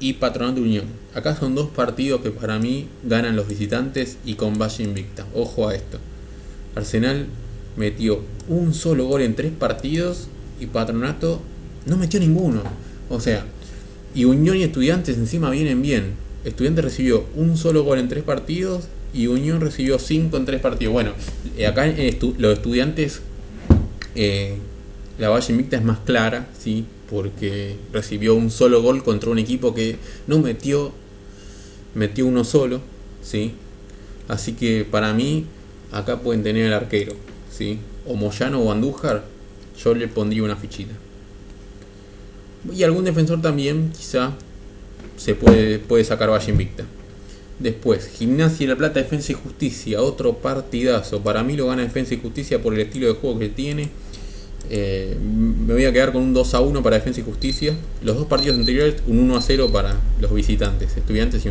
y 0.00 0.14
Patronato 0.14 0.60
Unión. 0.60 0.84
Acá 1.14 1.36
son 1.36 1.54
dos 1.54 1.70
partidos 1.70 2.20
que 2.20 2.30
para 2.30 2.58
mí 2.58 2.88
ganan 3.02 3.36
los 3.36 3.48
visitantes 3.48 4.18
y 4.24 4.34
con 4.34 4.58
Valle 4.58 4.84
Invicta. 4.84 5.26
Ojo 5.34 5.68
a 5.68 5.74
esto. 5.74 5.98
Arsenal 6.74 7.26
metió 7.76 8.20
un 8.48 8.74
solo 8.74 9.06
gol 9.06 9.22
en 9.22 9.34
tres 9.34 9.52
partidos 9.52 10.28
y 10.60 10.66
Patronato 10.66 11.40
no 11.86 11.96
metió 11.96 12.20
ninguno. 12.20 12.62
O 13.08 13.20
sea, 13.20 13.44
y 14.14 14.24
Unión 14.24 14.56
y 14.56 14.62
Estudiantes 14.62 15.16
encima 15.16 15.50
vienen 15.50 15.82
bien. 15.82 16.12
Estudiantes 16.44 16.84
recibió 16.84 17.24
un 17.34 17.56
solo 17.56 17.84
gol 17.84 17.98
en 17.98 18.08
tres 18.08 18.22
partidos 18.22 18.88
y 19.12 19.26
Unión 19.26 19.60
recibió 19.60 19.98
cinco 19.98 20.36
en 20.36 20.44
tres 20.44 20.60
partidos. 20.60 20.92
Bueno, 20.92 21.12
eh, 21.56 21.66
acá 21.66 21.86
los 22.38 22.52
estudiantes 22.52 23.22
eh, 24.14 24.58
la 25.18 25.28
Valle 25.28 25.52
Invicta 25.52 25.76
es 25.76 25.84
más 25.84 25.98
clara, 26.00 26.48
¿sí? 26.58 26.86
porque 27.10 27.76
recibió 27.92 28.34
un 28.34 28.50
solo 28.50 28.82
gol 28.82 29.04
contra 29.04 29.30
un 29.30 29.38
equipo 29.38 29.74
que 29.74 29.96
no 30.26 30.38
metió, 30.38 30.92
metió 31.94 32.26
uno 32.26 32.44
solo, 32.44 32.80
¿sí? 33.22 33.52
así 34.26 34.54
que 34.54 34.84
para 34.84 35.12
mí 35.12 35.44
acá 35.92 36.20
pueden 36.20 36.42
tener 36.42 36.66
el 36.66 36.72
arquero, 36.72 37.14
¿sí? 37.50 37.78
o 38.06 38.14
Moyano 38.14 38.60
o 38.60 38.72
Andújar, 38.72 39.24
yo 39.82 39.94
le 39.94 40.08
pondría 40.08 40.42
una 40.42 40.56
fichita. 40.56 40.94
Y 42.72 42.82
algún 42.82 43.04
defensor 43.04 43.42
también, 43.42 43.92
quizá, 43.96 44.32
se 45.16 45.34
puede, 45.34 45.78
puede 45.78 46.04
sacar 46.04 46.30
Valle 46.30 46.50
Invicta. 46.50 46.84
Después, 47.58 48.08
Gimnasia 48.08 48.64
y 48.64 48.66
La 48.66 48.76
Plata, 48.76 49.00
Defensa 49.00 49.32
y 49.32 49.34
Justicia, 49.34 50.02
otro 50.02 50.38
partidazo. 50.38 51.22
Para 51.22 51.42
mí 51.42 51.56
lo 51.56 51.68
gana 51.68 51.82
Defensa 51.82 52.14
y 52.14 52.20
Justicia 52.20 52.62
por 52.62 52.74
el 52.74 52.80
estilo 52.80 53.06
de 53.06 53.14
juego 53.14 53.38
que 53.38 53.48
tiene 53.48 53.90
eh, 54.70 55.16
me 55.20 55.74
voy 55.74 55.84
a 55.84 55.92
quedar 55.92 56.12
con 56.12 56.22
un 56.22 56.32
2 56.32 56.54
a 56.54 56.60
1 56.60 56.82
para 56.82 56.96
Defensa 56.96 57.20
y 57.20 57.24
Justicia. 57.24 57.74
Los 58.02 58.16
dos 58.16 58.26
partidos 58.26 58.58
anteriores, 58.58 59.02
un 59.06 59.18
1 59.18 59.36
a 59.36 59.42
0 59.42 59.70
para 59.72 59.96
los 60.20 60.32
visitantes, 60.32 60.96
estudiantes 60.96 61.44
y 61.44 61.50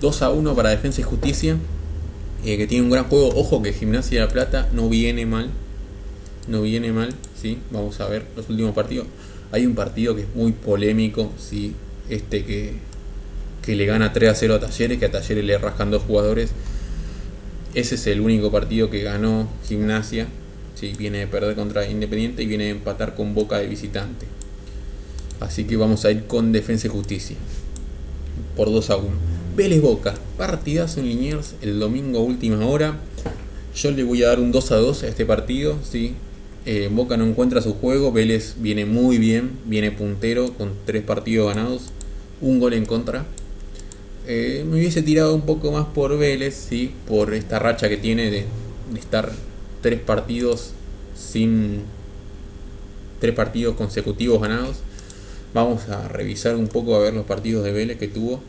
2 0.00 0.22
a 0.22 0.30
1 0.30 0.54
para 0.54 0.70
Defensa 0.70 1.00
y 1.00 1.04
Justicia, 1.04 1.56
eh, 2.44 2.56
que 2.56 2.66
tiene 2.66 2.84
un 2.84 2.90
gran 2.90 3.04
juego. 3.04 3.28
Ojo 3.34 3.62
que 3.62 3.72
Gimnasia 3.72 4.20
de 4.20 4.26
la 4.26 4.32
Plata 4.32 4.68
no 4.72 4.88
viene 4.88 5.24
mal, 5.24 5.48
no 6.48 6.62
viene 6.62 6.92
mal, 6.92 7.14
¿sí? 7.40 7.58
Vamos 7.70 8.00
a 8.00 8.08
ver 8.08 8.26
los 8.36 8.48
últimos 8.50 8.74
partidos. 8.74 9.06
Hay 9.52 9.66
un 9.66 9.74
partido 9.74 10.14
que 10.14 10.22
es 10.22 10.34
muy 10.34 10.52
polémico, 10.52 11.32
¿sí? 11.38 11.74
Este 12.08 12.44
que, 12.44 12.74
que 13.62 13.76
le 13.76 13.86
gana 13.86 14.12
3 14.12 14.30
a 14.30 14.34
0 14.34 14.54
a 14.54 14.60
Talleres, 14.60 14.98
que 14.98 15.06
a 15.06 15.10
Talleres 15.10 15.44
le 15.44 15.58
rascan 15.58 15.90
dos 15.90 16.02
jugadores. 16.02 16.50
Ese 17.74 17.96
es 17.96 18.06
el 18.06 18.20
único 18.20 18.50
partido 18.50 18.90
que 18.90 19.02
ganó 19.02 19.48
Gimnasia. 19.68 20.28
¿sí? 20.74 20.94
Viene 20.96 21.18
de 21.18 21.26
perder 21.26 21.54
contra 21.56 21.86
Independiente 21.86 22.42
y 22.42 22.46
viene 22.46 22.64
de 22.64 22.70
empatar 22.70 23.14
con 23.14 23.34
Boca 23.34 23.58
de 23.58 23.66
visitante. 23.66 24.26
Así 25.40 25.64
que 25.64 25.76
vamos 25.76 26.04
a 26.04 26.10
ir 26.10 26.26
con 26.26 26.52
Defensa 26.52 26.86
y 26.86 26.90
Justicia. 26.90 27.36
Por 28.56 28.70
2 28.70 28.90
a 28.90 28.96
1. 28.96 29.08
Vélez 29.56 29.82
Boca. 29.82 30.14
Partidazo 30.38 31.00
en 31.00 31.08
Liniers 31.08 31.54
el 31.60 31.78
domingo 31.78 32.20
última 32.20 32.64
hora. 32.64 32.98
Yo 33.74 33.90
le 33.90 34.04
voy 34.04 34.22
a 34.22 34.28
dar 34.28 34.40
un 34.40 34.52
2 34.52 34.72
a 34.72 34.76
2 34.76 35.02
a 35.02 35.08
este 35.08 35.26
partido. 35.26 35.76
¿sí? 35.82 36.14
Eh, 36.66 36.90
Boca 36.92 37.16
no 37.16 37.24
encuentra 37.24 37.62
su 37.62 37.74
juego. 37.74 38.10
Vélez 38.10 38.56
viene 38.58 38.84
muy 38.86 39.18
bien. 39.18 39.52
Viene 39.66 39.92
puntero 39.92 40.52
con 40.54 40.72
3 40.84 41.02
partidos 41.04 41.54
ganados. 41.54 41.92
Un 42.40 42.58
gol 42.58 42.74
en 42.74 42.84
contra. 42.84 43.24
Eh, 44.26 44.64
me 44.68 44.78
hubiese 44.78 45.02
tirado 45.02 45.32
un 45.34 45.42
poco 45.42 45.70
más 45.70 45.86
por 45.86 46.18
Vélez. 46.18 46.54
¿sí? 46.54 46.92
Por 47.06 47.34
esta 47.34 47.60
racha 47.60 47.88
que 47.88 47.96
tiene 47.96 48.30
de, 48.30 48.44
estar 48.98 49.30
3 49.80 50.00
partidos 50.00 50.72
sin... 51.16 51.84
3 53.20 53.32
partidos 53.34 53.76
consecutivos 53.76 54.42
ganados. 54.42 54.78
Vamos 55.54 55.88
a 55.88 56.08
revisar 56.08 56.56
un 56.56 56.66
poco 56.66 56.96
a 56.96 56.98
ver 56.98 57.14
los 57.14 57.26
partidos 57.26 57.64
de 57.64 57.72
Vélez 57.72 57.96
que 57.96 58.08
tuvo. 58.08 58.42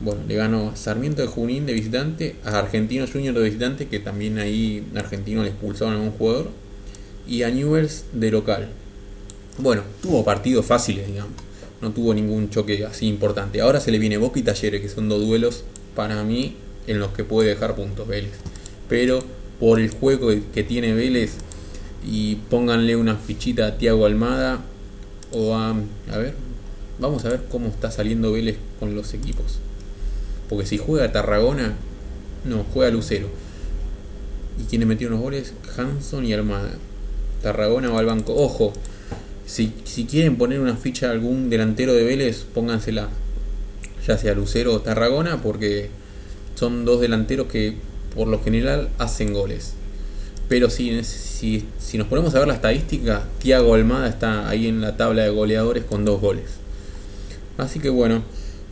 Bueno, 0.00 0.22
le 0.26 0.34
ganó 0.34 0.70
a 0.70 0.76
Sarmiento 0.76 1.22
de 1.22 1.28
Junín 1.28 1.66
de 1.66 1.74
visitante, 1.74 2.34
a 2.42 2.58
Argentino 2.58 3.06
Junior 3.06 3.34
de 3.34 3.42
visitante, 3.42 3.86
que 3.86 4.00
también 4.00 4.38
ahí 4.38 4.84
Argentino 4.96 5.44
le 5.44 5.50
expulsaron 5.50 5.94
a 5.94 6.00
un 6.00 6.10
jugador, 6.10 6.48
y 7.26 7.42
a 7.42 7.50
Newells 7.50 8.04
de 8.12 8.30
local. 8.30 8.68
Bueno, 9.58 9.82
tuvo 10.00 10.24
partidos 10.24 10.66
fáciles, 10.66 11.06
digamos. 11.06 11.34
No 11.80 11.90
tuvo 11.90 12.14
ningún 12.14 12.48
choque 12.50 12.84
así 12.84 13.06
importante. 13.06 13.60
Ahora 13.60 13.80
se 13.80 13.90
le 13.90 13.98
viene 13.98 14.16
Boca 14.16 14.38
y 14.38 14.42
Talleres, 14.42 14.80
que 14.80 14.88
son 14.88 15.08
dos 15.08 15.20
duelos 15.20 15.64
para 15.94 16.22
mí 16.22 16.56
en 16.86 16.98
los 16.98 17.10
que 17.12 17.24
puede 17.24 17.50
dejar 17.50 17.74
puntos 17.74 18.06
Vélez. 18.06 18.32
Pero 18.88 19.22
por 19.60 19.80
el 19.80 19.90
juego 19.90 20.28
que 20.54 20.62
tiene 20.62 20.94
Vélez 20.94 21.34
y 22.06 22.36
pónganle 22.50 22.96
una 22.96 23.16
fichita 23.16 23.66
a 23.66 23.78
Tiago 23.78 24.06
Almada 24.06 24.60
o 25.32 25.54
a, 25.54 25.70
a 26.10 26.18
ver, 26.18 26.34
vamos 26.98 27.24
a 27.24 27.28
ver 27.28 27.42
cómo 27.50 27.68
está 27.68 27.90
saliendo 27.90 28.32
Vélez 28.32 28.56
con 28.80 28.94
los 28.94 29.14
equipos. 29.14 29.58
Porque 30.48 30.66
si 30.66 30.78
juega 30.78 31.12
Tarragona, 31.12 31.74
no, 32.44 32.64
juega 32.72 32.90
Lucero. 32.90 33.28
¿Y 34.60 34.64
quiénes 34.64 34.86
metieron 34.86 35.14
los 35.14 35.22
goles? 35.22 35.54
Hanson 35.76 36.26
y 36.26 36.32
Almada. 36.32 36.72
Tarragona 37.42 37.90
va 37.90 38.00
al 38.00 38.06
banco. 38.06 38.34
Ojo, 38.34 38.72
si, 39.46 39.72
si 39.84 40.04
quieren 40.04 40.36
poner 40.36 40.60
una 40.60 40.76
ficha 40.76 41.08
a 41.08 41.12
algún 41.12 41.50
delantero 41.50 41.92
de 41.92 42.04
Vélez, 42.04 42.44
póngansela. 42.54 43.08
Ya 44.06 44.18
sea 44.18 44.34
Lucero 44.34 44.74
o 44.74 44.80
Tarragona, 44.80 45.42
porque 45.42 45.90
son 46.54 46.84
dos 46.84 47.00
delanteros 47.00 47.46
que 47.48 47.76
por 48.14 48.28
lo 48.28 48.42
general 48.42 48.88
hacen 48.98 49.32
goles. 49.32 49.74
Pero 50.48 50.70
si, 50.70 51.02
si, 51.04 51.64
si 51.78 51.98
nos 51.98 52.08
ponemos 52.08 52.34
a 52.34 52.38
ver 52.38 52.48
la 52.48 52.54
estadística, 52.54 53.24
Tiago 53.38 53.74
Almada 53.74 54.08
está 54.08 54.48
ahí 54.48 54.66
en 54.66 54.80
la 54.80 54.96
tabla 54.96 55.22
de 55.22 55.30
goleadores 55.30 55.84
con 55.84 56.04
dos 56.04 56.20
goles. 56.20 56.44
Así 57.58 57.78
que 57.78 57.90
bueno, 57.90 58.22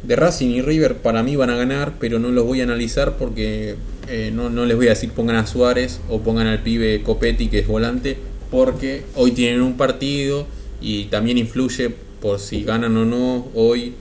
de 0.03 0.17
Racing 0.17 0.51
y 0.51 0.63
River 0.63 0.97
para 0.97 1.23
mí 1.23 1.37
van 1.37 1.51
a 1.51 1.57
ganar, 1.57 1.95
pero 2.01 2.19
no 2.19 2.31
los 2.31 2.45
voy 2.45 2.61
a 2.61 2.65
analizar 2.65 3.17
porque 3.17 3.77
eh, 4.09 4.31
no, 4.35 4.51
no, 4.51 4.65
les 4.65 4.77
voy 4.77 4.87
a 4.87 4.91
decir 4.91 5.11
pongan 5.11 5.37
a 5.37 5.47
Suárez 5.47 6.01
o 6.09 6.21
pongan 6.21 6.47
al 6.47 6.63
pibe 6.63 7.03
Copetti 7.03 7.49
que 7.49 7.61
es 7.61 7.67
volante, 7.67 8.19
porque 8.51 9.05
hoy 9.15 9.33
tienen 9.33 9.63
un 9.63 9.77
partido 9.77 10.47
y 10.81 11.05
también 11.05 11.39
influye 11.39 11.91
por 12.21 12.39
si 12.39 12.65
ganan 12.65 12.97
o 12.97 13.05
no 13.05 13.49
hoy. 13.55 13.95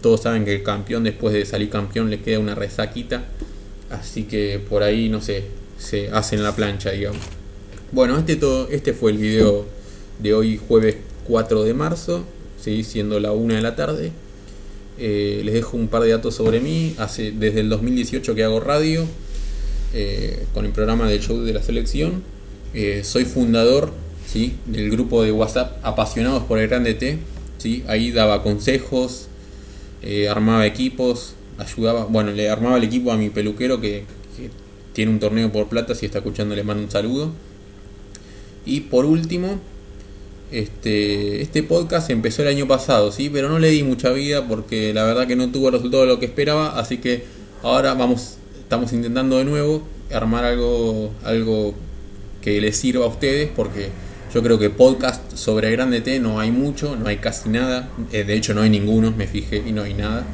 Todos 0.00 0.22
saben 0.22 0.44
que 0.44 0.54
el 0.54 0.62
campeón 0.62 1.04
después 1.04 1.34
de 1.34 1.44
salir 1.44 1.68
campeón 1.68 2.10
le 2.10 2.20
queda 2.20 2.38
una 2.38 2.54
resaquita, 2.54 3.24
así 3.90 4.24
que 4.24 4.60
por 4.68 4.82
ahí 4.82 5.08
no 5.08 5.20
sé, 5.20 5.44
se 5.78 6.08
hace 6.10 6.36
en 6.36 6.42
la 6.42 6.54
plancha, 6.54 6.92
digamos. 6.92 7.20
Bueno, 7.92 8.18
este, 8.18 8.36
todo, 8.36 8.68
este 8.68 8.92
fue 8.94 9.12
el 9.12 9.18
video 9.18 9.66
de 10.18 10.34
hoy 10.34 10.58
jueves 10.68 10.96
4 11.26 11.64
de 11.64 11.74
marzo, 11.74 12.24
¿sí? 12.60 12.84
siendo 12.84 13.20
la 13.20 13.32
1 13.32 13.54
de 13.54 13.60
la 13.60 13.76
tarde. 13.76 14.12
Eh, 14.98 15.42
les 15.44 15.52
dejo 15.52 15.76
un 15.76 15.88
par 15.88 16.02
de 16.02 16.10
datos 16.10 16.34
sobre 16.34 16.60
mí. 16.60 16.94
Hace 16.98 17.32
desde 17.32 17.60
el 17.60 17.68
2018 17.68 18.34
que 18.34 18.44
hago 18.44 18.60
radio 18.60 19.04
eh, 19.92 20.46
con 20.54 20.64
el 20.64 20.72
programa 20.72 21.08
del 21.08 21.20
show 21.20 21.38
de 21.38 21.52
la 21.52 21.62
selección. 21.62 22.22
Eh, 22.74 23.02
soy 23.04 23.24
fundador 23.24 23.92
¿sí? 24.26 24.56
del 24.66 24.90
grupo 24.90 25.22
de 25.22 25.32
WhatsApp 25.32 25.78
Apasionados 25.82 26.42
por 26.44 26.58
el 26.58 26.68
Grande 26.68 26.94
T. 26.94 27.18
¿sí? 27.58 27.84
Ahí 27.86 28.10
daba 28.10 28.42
consejos, 28.42 29.28
armaba 30.30 30.66
equipos, 30.66 31.34
ayudaba. 31.58 32.04
Bueno, 32.04 32.32
le 32.32 32.48
armaba 32.48 32.76
el 32.76 32.84
equipo 32.84 33.12
a 33.12 33.16
mi 33.16 33.30
peluquero 33.30 33.80
que, 33.80 34.04
que 34.36 34.50
tiene 34.92 35.12
un 35.12 35.20
torneo 35.20 35.50
por 35.52 35.68
plata. 35.68 35.94
Si 35.94 36.06
está 36.06 36.18
escuchando, 36.18 36.54
le 36.54 36.62
mando 36.62 36.84
un 36.84 36.90
saludo. 36.90 37.32
Y 38.64 38.80
por 38.80 39.04
último, 39.04 39.60
este, 40.50 41.42
este 41.42 41.62
podcast 41.62 42.10
empezó 42.10 42.42
el 42.42 42.48
año 42.48 42.68
pasado, 42.68 43.10
¿sí? 43.12 43.30
Pero 43.30 43.48
no 43.48 43.58
le 43.58 43.70
di 43.70 43.82
mucha 43.82 44.10
vida 44.10 44.46
porque 44.46 44.94
la 44.94 45.04
verdad 45.04 45.26
que 45.26 45.36
no 45.36 45.50
tuvo 45.50 45.68
el 45.68 45.74
resultado 45.74 46.02
de 46.02 46.08
lo 46.08 46.18
que 46.18 46.26
esperaba. 46.26 46.78
Así 46.78 46.98
que 46.98 47.24
ahora 47.62 47.94
vamos, 47.94 48.38
estamos 48.60 48.92
intentando 48.92 49.38
de 49.38 49.44
nuevo 49.44 49.82
armar 50.12 50.44
algo, 50.44 51.12
algo 51.24 51.74
que 52.46 52.60
les 52.60 52.76
sirva 52.76 53.06
a 53.06 53.08
ustedes 53.08 53.50
porque 53.56 53.88
yo 54.32 54.40
creo 54.40 54.56
que 54.56 54.70
podcast 54.70 55.34
sobre 55.34 55.72
Grande 55.72 56.00
T 56.00 56.20
no 56.20 56.38
hay 56.38 56.52
mucho, 56.52 56.94
no 56.94 57.08
hay 57.08 57.16
casi 57.16 57.48
nada. 57.48 57.88
Eh, 58.12 58.22
de 58.22 58.34
hecho 58.34 58.54
no 58.54 58.60
hay 58.62 58.70
ninguno, 58.70 59.10
me 59.10 59.26
fijé 59.26 59.64
y 59.66 59.72
no 59.72 59.82
hay 59.82 59.94
nada. 59.94 60.24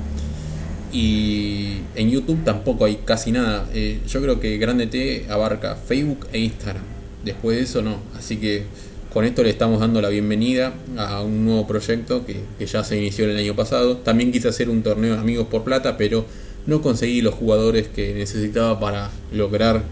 Y 0.92 1.78
en 1.94 2.10
YouTube 2.10 2.44
tampoco 2.44 2.84
hay 2.84 2.96
casi 3.02 3.32
nada. 3.32 3.66
Eh, 3.72 4.00
yo 4.06 4.20
creo 4.20 4.40
que 4.40 4.58
Grande 4.58 4.88
T 4.88 5.24
abarca 5.30 5.74
Facebook 5.74 6.26
e 6.34 6.40
Instagram. 6.40 6.82
Después 7.24 7.56
de 7.56 7.62
eso 7.62 7.80
no. 7.80 7.96
Así 8.14 8.36
que 8.36 8.64
con 9.10 9.24
esto 9.24 9.42
le 9.42 9.48
estamos 9.48 9.80
dando 9.80 10.02
la 10.02 10.10
bienvenida 10.10 10.74
a 10.98 11.22
un 11.22 11.46
nuevo 11.46 11.66
proyecto 11.66 12.26
que, 12.26 12.36
que, 12.58 12.66
ya 12.66 12.84
se 12.84 12.98
inició 12.98 13.24
el 13.24 13.38
año 13.38 13.56
pasado. 13.56 13.96
También 13.96 14.32
quise 14.32 14.48
hacer 14.48 14.68
un 14.68 14.82
torneo 14.82 15.14
de 15.14 15.18
amigos 15.18 15.46
por 15.46 15.64
plata, 15.64 15.96
pero 15.96 16.26
no 16.66 16.82
conseguí 16.82 17.22
los 17.22 17.32
jugadores 17.32 17.88
que 17.88 18.12
necesitaba 18.12 18.78
para 18.78 19.10
lograr 19.32 19.82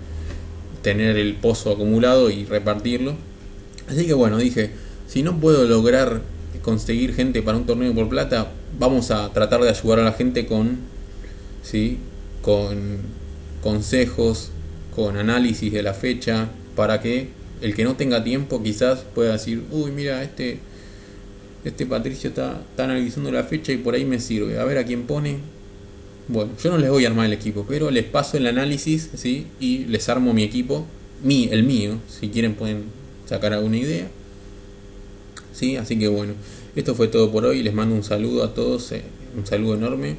tener 0.82 1.16
el 1.16 1.34
pozo 1.34 1.72
acumulado 1.72 2.30
y 2.30 2.44
repartirlo. 2.44 3.14
Así 3.88 4.06
que 4.06 4.14
bueno, 4.14 4.38
dije, 4.38 4.70
si 5.06 5.22
no 5.22 5.38
puedo 5.40 5.66
lograr 5.66 6.22
conseguir 6.62 7.14
gente 7.14 7.42
para 7.42 7.58
un 7.58 7.66
torneo 7.66 7.94
por 7.94 8.08
plata, 8.08 8.52
vamos 8.78 9.10
a 9.10 9.32
tratar 9.32 9.60
de 9.62 9.70
ayudar 9.70 10.00
a 10.00 10.04
la 10.04 10.12
gente 10.12 10.46
con, 10.46 10.78
¿sí? 11.62 11.98
con 12.42 12.98
consejos, 13.62 14.50
con 14.94 15.16
análisis 15.16 15.72
de 15.72 15.82
la 15.82 15.94
fecha, 15.94 16.48
para 16.76 17.00
que 17.00 17.28
el 17.60 17.74
que 17.74 17.84
no 17.84 17.96
tenga 17.96 18.24
tiempo 18.24 18.62
quizás 18.62 19.00
pueda 19.14 19.32
decir, 19.32 19.62
uy, 19.70 19.90
mira, 19.90 20.22
este, 20.22 20.58
este 21.64 21.86
Patricio 21.86 22.30
está, 22.30 22.60
está, 22.70 22.84
analizando 22.84 23.30
la 23.30 23.44
fecha 23.44 23.72
y 23.72 23.78
por 23.78 23.94
ahí 23.94 24.04
me 24.04 24.18
sirve. 24.18 24.58
A 24.58 24.64
ver 24.64 24.78
a 24.78 24.84
quién 24.84 25.02
pone. 25.04 25.38
Bueno, 26.32 26.52
yo 26.62 26.70
no 26.70 26.78
les 26.78 26.88
voy 26.90 27.04
a 27.04 27.08
armar 27.08 27.26
el 27.26 27.32
equipo, 27.32 27.66
pero 27.68 27.90
les 27.90 28.04
paso 28.04 28.36
el 28.36 28.46
análisis, 28.46 29.10
¿sí? 29.16 29.48
Y 29.58 29.86
les 29.86 30.08
armo 30.08 30.32
mi 30.32 30.44
equipo, 30.44 30.86
mi, 31.24 31.48
el 31.50 31.64
mío, 31.64 31.98
si 32.08 32.28
quieren 32.28 32.54
pueden 32.54 32.84
sacar 33.26 33.52
alguna 33.52 33.78
idea. 33.78 34.08
¿Sí? 35.52 35.76
Así 35.76 35.98
que 35.98 36.06
bueno, 36.06 36.34
esto 36.76 36.94
fue 36.94 37.08
todo 37.08 37.32
por 37.32 37.44
hoy. 37.46 37.64
Les 37.64 37.74
mando 37.74 37.96
un 37.96 38.04
saludo 38.04 38.44
a 38.44 38.54
todos, 38.54 38.92
eh, 38.92 39.02
un 39.36 39.44
saludo 39.44 39.74
enorme. 39.74 40.16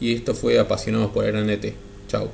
Y 0.00 0.14
esto 0.14 0.34
fue 0.34 0.58
Apasionados 0.58 1.10
por 1.10 1.26
el 1.26 1.32
Grande 1.32 1.58
T. 1.58 1.74
Chao. 2.08 2.30